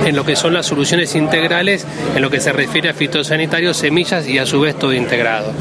[0.06, 1.86] en lo que son las soluciones integrales,
[2.16, 5.52] en lo que se refiere a fitosanitarios, semillas y a su vez todo integrado.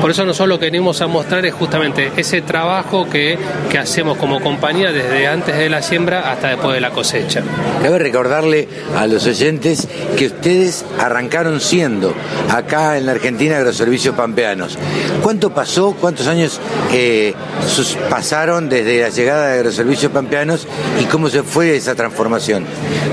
[0.00, 3.38] Por eso nosotros lo que venimos a mostrar es justamente ese trabajo que,
[3.70, 7.42] que hacemos como compañía desde antes de la siembra hasta después de la cosecha.
[7.82, 12.14] Cabe recordarle a los oyentes que ustedes arrancaron siendo
[12.50, 14.78] acá en la Argentina agroservicios pampeanos.
[15.22, 15.92] ¿Cuánto pasó?
[16.00, 16.60] ¿Cuántos años
[16.92, 17.34] eh,
[17.66, 20.66] sus- pasaron desde la llegada de agroservicios pampeanos
[21.00, 22.64] y cómo se fue esa transformación.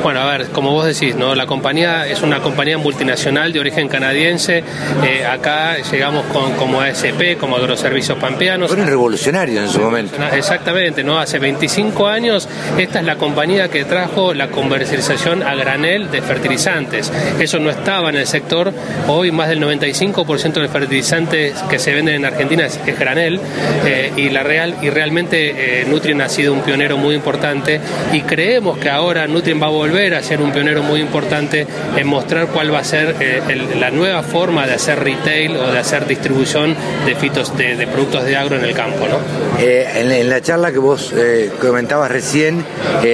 [0.03, 1.35] Bueno, a ver, como vos decís, ¿no?
[1.35, 4.63] la compañía es una compañía multinacional de origen canadiense.
[5.05, 8.69] Eh, acá llegamos con, como ASP, como Agroservicios Pampeanos.
[8.69, 10.15] Fueron revolucionarios en su momento.
[10.33, 11.19] Exactamente, ¿no?
[11.19, 12.47] Hace 25 años
[12.77, 17.11] esta es la compañía que trajo la comercialización a granel de fertilizantes.
[17.39, 18.73] Eso no estaba en el sector.
[19.07, 23.39] Hoy más del 95% de los fertilizantes que se venden en Argentina es, granel
[23.85, 27.79] eh, y la real y realmente eh, Nutrien ha sido un pionero muy importante
[28.11, 32.07] y creemos que ahora Nutrien va a volver a ser un pionero muy importante en
[32.07, 33.41] mostrar cuál va a ser eh,
[33.79, 38.35] la nueva forma de hacer retail o de hacer distribución de fitos de, productos de
[38.35, 39.07] agro en el campo.
[39.07, 39.17] ¿no?
[39.59, 41.13] en, la charla que vos
[41.59, 42.65] comentabas recién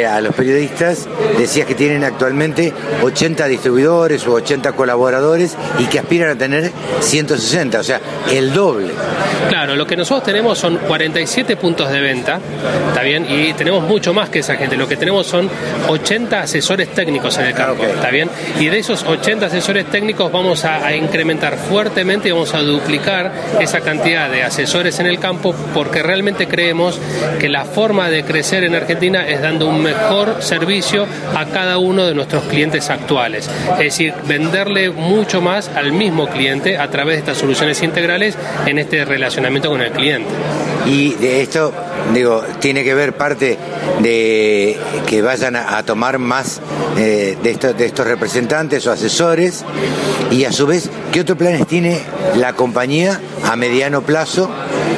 [0.10, 6.30] a los periodistas decías que tienen actualmente 80 distribuidores o 80 colaboradores y que aspiran
[6.32, 6.72] a tener
[7.02, 8.02] 160, o sea,
[8.32, 8.94] el doble.
[9.50, 12.40] Claro, lo que nosotros tenemos son 47 puntos de venta,
[12.90, 13.26] ¿está bien?
[13.30, 14.78] Y tenemos mucho más que esa gente.
[14.78, 15.50] Lo que tenemos son
[15.88, 18.30] 80 asesores técnicos en el campo, ¿está bien?
[18.60, 23.32] Y de esos 80 asesores técnicos vamos a, incrementar fuertemente y vamos a duplicar
[23.64, 27.00] esa cantidad de asesores en el campo porque realmente creemos
[27.40, 32.06] que la forma de crecer en Argentina es dando un mejor servicio a cada uno
[32.06, 33.50] de nuestros clientes actuales.
[33.74, 38.80] Es decir, venderle mucho más al mismo cliente a través de estas soluciones integrales en
[38.80, 40.30] este relacionamiento con el cliente.
[40.86, 41.74] Y de esto,
[42.14, 43.58] digo, tiene que ver parte
[44.02, 46.62] de que vayan a, tomar más
[46.98, 47.52] eh, de,
[47.86, 49.64] estos, representantes o asesores
[50.32, 52.02] y a su vez, ¿qué otros planes tiene
[52.36, 54.50] la compañía a mediano plazo?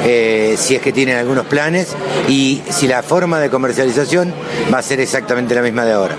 [0.04, 1.96] Eh, si es que tienen algunos planes
[2.28, 4.32] y si la forma de comercialización
[4.72, 6.14] va a ser exactamente la misma de ahora.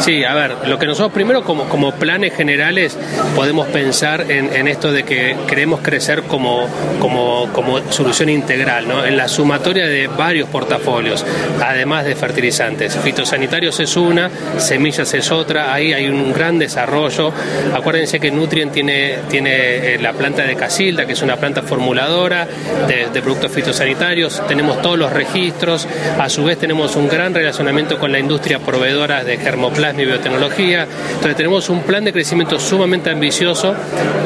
[0.00, 2.96] Sí, a ver, lo que nosotros primero como, como planes generales
[3.36, 6.66] podemos pensar en, esto de que queremos crecer como,
[7.00, 9.04] como, como solución integral, ¿no?
[9.04, 11.24] en la sumatoria de varios portafolios,
[11.64, 12.98] además de fertilizantes.
[12.98, 14.28] Fitosanitarios es una,
[14.58, 17.32] semillas es otra, ahí hay un gran desarrollo.
[17.72, 22.46] Acuérdense que Nutrien tiene, tiene eh, la planta de Casilda, que es una planta formuladora
[22.86, 25.86] de, productos fitosanitarios, tenemos todos los registros,
[26.18, 30.86] a su vez tenemos un gran relacionamiento con la industria proveedora de germoplasma y biotecnología,
[31.14, 33.74] entonces tenemos un plan de crecimiento sumamente ambicioso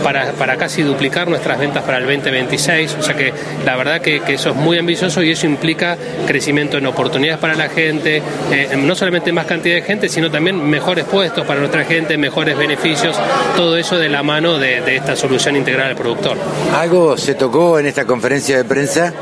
[0.02, 3.32] para, para casi duplicar nuestras ventas para el 2026, o sea que
[3.64, 5.81] la verdad que eso es muy ambicioso y eso implica
[6.26, 10.62] crecimiento en oportunidades para la gente, eh, no solamente más cantidad de gente, sino también
[10.68, 13.16] mejores puestos para nuestra gente, mejores beneficios,
[13.56, 16.36] todo eso de la mano de, esta solución integral al productor.
[16.74, 19.12] Algo se tocó en esta conferencia de prensa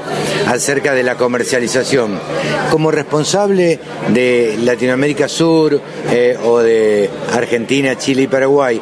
[0.47, 2.19] acerca de la comercialización.
[2.71, 3.79] Como responsable
[4.09, 5.81] de Latinoamérica Sur
[6.11, 8.81] eh, o de Argentina, Chile y Paraguay,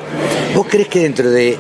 [0.55, 1.59] ¿vos crees que dentro de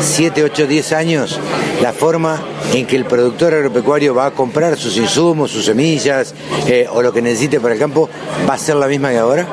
[0.00, 1.38] 7, 8, 10 años
[1.80, 2.40] la forma
[2.72, 6.34] en que el productor agropecuario va a comprar sus insumos, sus semillas
[6.66, 8.08] eh, o lo que necesite para el campo,
[8.48, 9.46] ¿va a ser la misma que ahora?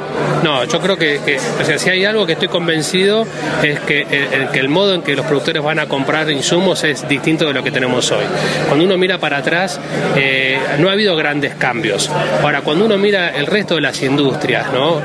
[0.44, 1.20] No, yo creo que,
[1.62, 3.26] o sea, si hay algo que estoy convencido
[3.62, 7.08] es que el, que el modo en que los productores van a comprar insumos es
[7.08, 8.24] distinto de lo que tenemos hoy.
[8.68, 9.80] Cuando uno mira para atrás,
[10.16, 12.10] eh, no ha habido grandes cambios.
[12.42, 15.02] Ahora, cuando uno mira el resto de las industrias, ¿no?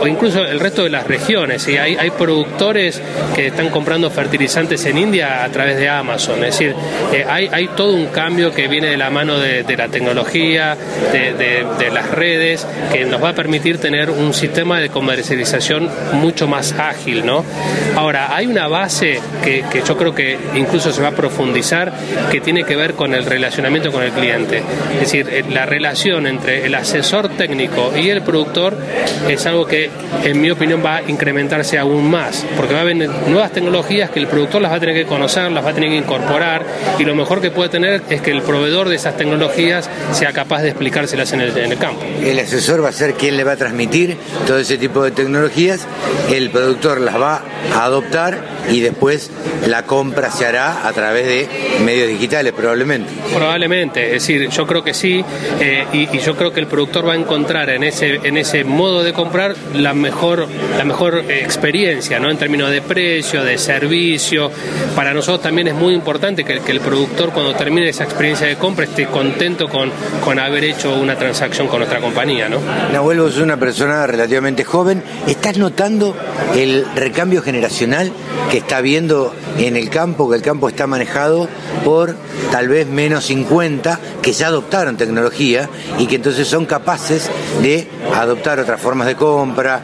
[0.00, 1.76] o incluso el resto de las regiones, ¿sí?
[1.76, 3.00] hay, hay productores
[3.34, 6.44] que están comprando fertilizantes en India a través de Amazon.
[6.44, 6.74] Es decir,
[7.12, 11.90] eh, hay, hay todo un cambio que viene de la mano de, la tecnología, de,
[11.92, 17.24] las redes, que nos va a permitir tener un sistema de comercialización mucho más ágil,
[17.24, 17.44] ¿no?
[17.96, 21.92] Ahora, hay una base que, yo creo que incluso se va a profundizar,
[22.30, 24.62] que tiene que ver con el relacionamiento con el cliente.
[24.94, 28.76] Es decir, eh, la relación entre el asesor técnico y el productor
[29.28, 29.90] es algo que,
[30.24, 34.18] en mi opinión, va a incrementarse aún más, porque va a haber nuevas tecnologías que
[34.18, 36.64] el productor las va a tener que conocer, las va a tener que incorporar,
[36.98, 39.88] y lo mejor que puede tener es que el proveedor de esas tecnologías
[40.24, 42.02] sea capaz de explicárselas en el, en el campo.
[42.22, 45.86] El asesor va a ser quien le va a transmitir todo ese tipo de tecnologías,
[46.32, 47.42] el productor las va
[47.74, 49.30] a adoptar y después
[49.66, 51.48] la compra se hará a través de
[51.84, 53.12] medios digitales probablemente.
[53.34, 55.22] Probablemente, es decir, yo creo que sí
[55.60, 59.02] eh, y, yo creo que el productor va a encontrar en ese, en ese modo
[59.02, 60.48] de comprar la mejor,
[60.78, 62.30] la mejor experiencia, ¿no?
[62.30, 64.50] En términos de precio, de servicio.
[64.96, 68.56] Para nosotros también es muy importante que, que el productor cuando termine esa experiencia de
[68.56, 69.90] compra esté contento con,
[70.22, 72.58] con haber hecho una transacción con nuestra compañía, ¿no?
[72.92, 75.02] Nahuel, vos una persona relativamente joven.
[75.26, 76.16] ¿Estás notando
[76.54, 78.12] el recambio generacional
[78.50, 81.48] que está viendo en el campo, que el campo está manejado
[81.84, 82.16] por
[82.50, 85.68] tal vez menos 50 que ya adoptaron tecnología
[85.98, 87.30] y que entonces son capaces
[87.62, 89.82] de adoptar otras formas de compra,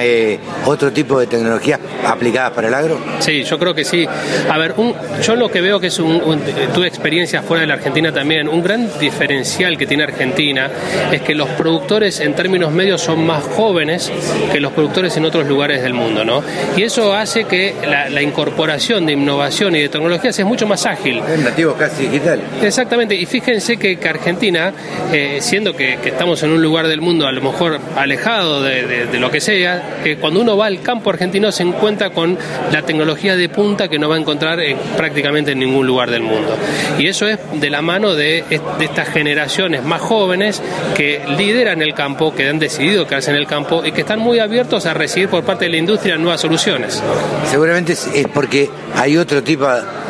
[0.00, 2.98] eh, otro tipo de tecnologías aplicadas para el agro?
[3.20, 4.06] Sí, yo creo que sí.
[4.48, 4.74] A ver,
[5.22, 6.40] yo lo que veo que es un,
[6.72, 10.70] tu experiencia fuera de la Argentina también, un gran diferencial que tiene Argentina
[11.12, 14.12] es que los productores en términos medios son más jóvenes
[14.52, 16.42] que los productores en otros lugares del mundo, ¿no?
[16.76, 21.22] Y eso hace que la, incorporación de innovación y de tecnologías es mucho más ágil.
[21.26, 22.40] Es nativo casi digital.
[22.62, 24.72] Exactamente, y fíjense que, Argentina,
[25.12, 29.30] eh, siendo que, estamos en un lugar del mundo a lo mejor alejado de, lo
[29.30, 32.38] que sea, eh, cuando uno va al campo argentino se encuentra con
[32.72, 36.22] la tecnología de punta que no va a encontrar en, prácticamente en ningún lugar del
[36.22, 36.56] mundo.
[36.98, 39.08] Y eso es de la mano de, de estas
[39.68, 40.62] más jóvenes
[40.96, 44.38] que lideran el campo, que han decidido quedarse en el campo y que están muy
[44.38, 47.02] abiertos a recibir por parte de la industria nuevas soluciones.
[47.50, 49.66] Seguramente es porque hay otro tipo,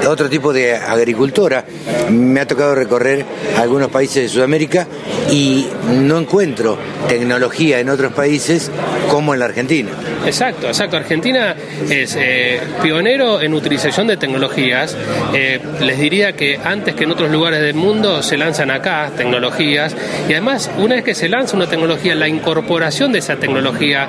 [0.07, 1.65] otro tipo de agricultora.
[2.11, 3.25] Me ha tocado recorrer
[3.59, 4.87] algunos países de Sudamérica
[5.31, 6.79] y no encuentro
[7.09, 8.71] tecnología en otros países
[9.09, 9.91] como en la Argentina.
[10.27, 10.97] Exacto, exacto.
[10.97, 11.55] Argentina
[11.89, 14.97] es eh, pionero en utilización de tecnologías.
[15.35, 19.97] Eh, les diría que antes que en otros lugares del mundo se lanzan acá tecnologías
[20.29, 24.09] y además una vez que se lanza una tecnología, la incorporación de esa tecnología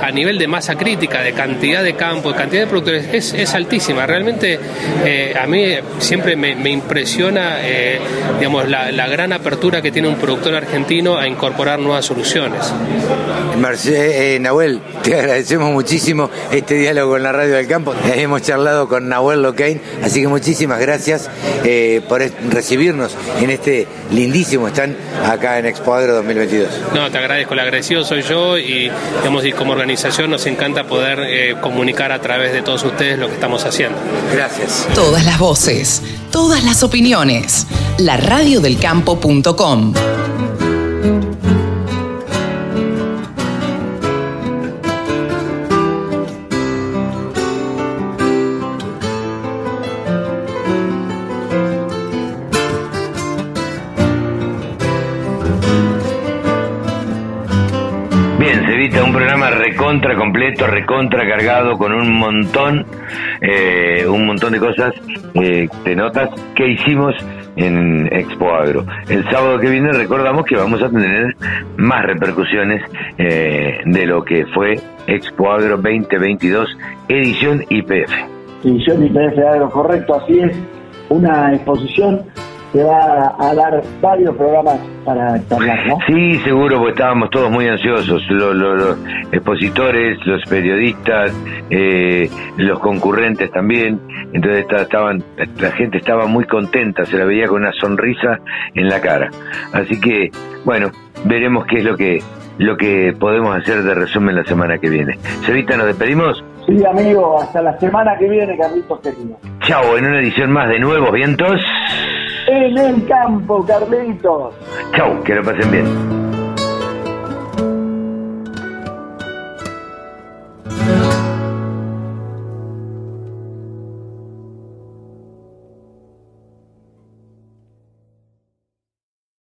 [0.00, 4.06] a, nivel de masa crítica, de cantidad de campo, de cantidad de productores, es, altísima.
[4.06, 4.58] Realmente
[5.04, 7.58] eh, a mí siempre me, impresiona
[8.38, 12.72] digamos, la, la, gran apertura que tiene un productor argentino a incorporar nuevas soluciones.
[14.40, 17.94] Nahuel, te agradecemos muchísimo este diálogo en la radio del campo.
[18.14, 21.30] Hemos charlado con Nahuel Locain, así que muchísimas gracias
[21.64, 26.68] eh, por recibirnos en este lindísimo stand acá en Expo Agro 2022.
[26.94, 31.20] No, te agradezco, el agradecido soy yo y, digamos, y como organización nos encanta poder
[31.20, 33.98] eh, comunicar a través de todos ustedes lo que estamos haciendo.
[34.32, 34.86] Gracias.
[34.94, 37.66] Todas las voces, todas las opiniones.
[37.98, 39.94] La radiodelcampo.com.
[59.86, 62.86] recontra completo, recontra cargado con un montón,
[63.40, 64.94] eh, un montón de cosas,
[65.34, 67.14] eh, de notas que hicimos
[67.56, 68.84] en Expo Agro.
[69.08, 71.34] El sábado que viene recordamos que vamos a tener
[71.76, 72.82] más repercusiones
[73.18, 76.76] eh, de lo que fue Expo Agro 2022,
[77.08, 78.12] edición IPF.
[78.64, 80.56] Edición IPF Agro, correcto, así es.
[81.08, 82.22] Una exposición
[82.72, 85.98] que va a dar varios programas para charlar, ¿no?
[86.06, 88.98] Sí, seguro, porque estábamos todos muy ansiosos, los,
[89.32, 91.32] expositores, los periodistas,
[91.70, 94.00] eh, los concurrentes también,
[94.32, 95.22] entonces estaban,
[95.58, 98.40] la gente estaba muy contenta, se la veía con una sonrisa
[98.74, 99.30] en la cara.
[99.72, 100.30] Así que,
[100.64, 100.90] bueno,
[101.24, 102.20] veremos qué es lo que
[102.58, 105.18] lo que podemos hacer de resumen la semana que viene.
[105.44, 106.42] Sevita, ¿nos despedimos?
[106.66, 109.38] Sí, amigo, hasta la semana que viene, Carlitos querido.
[109.60, 111.60] Chao, en una edición más de Nuevos Vientos
[112.46, 114.54] en el campo, Carlitos.
[114.94, 116.15] Chau, que lo pasen bien.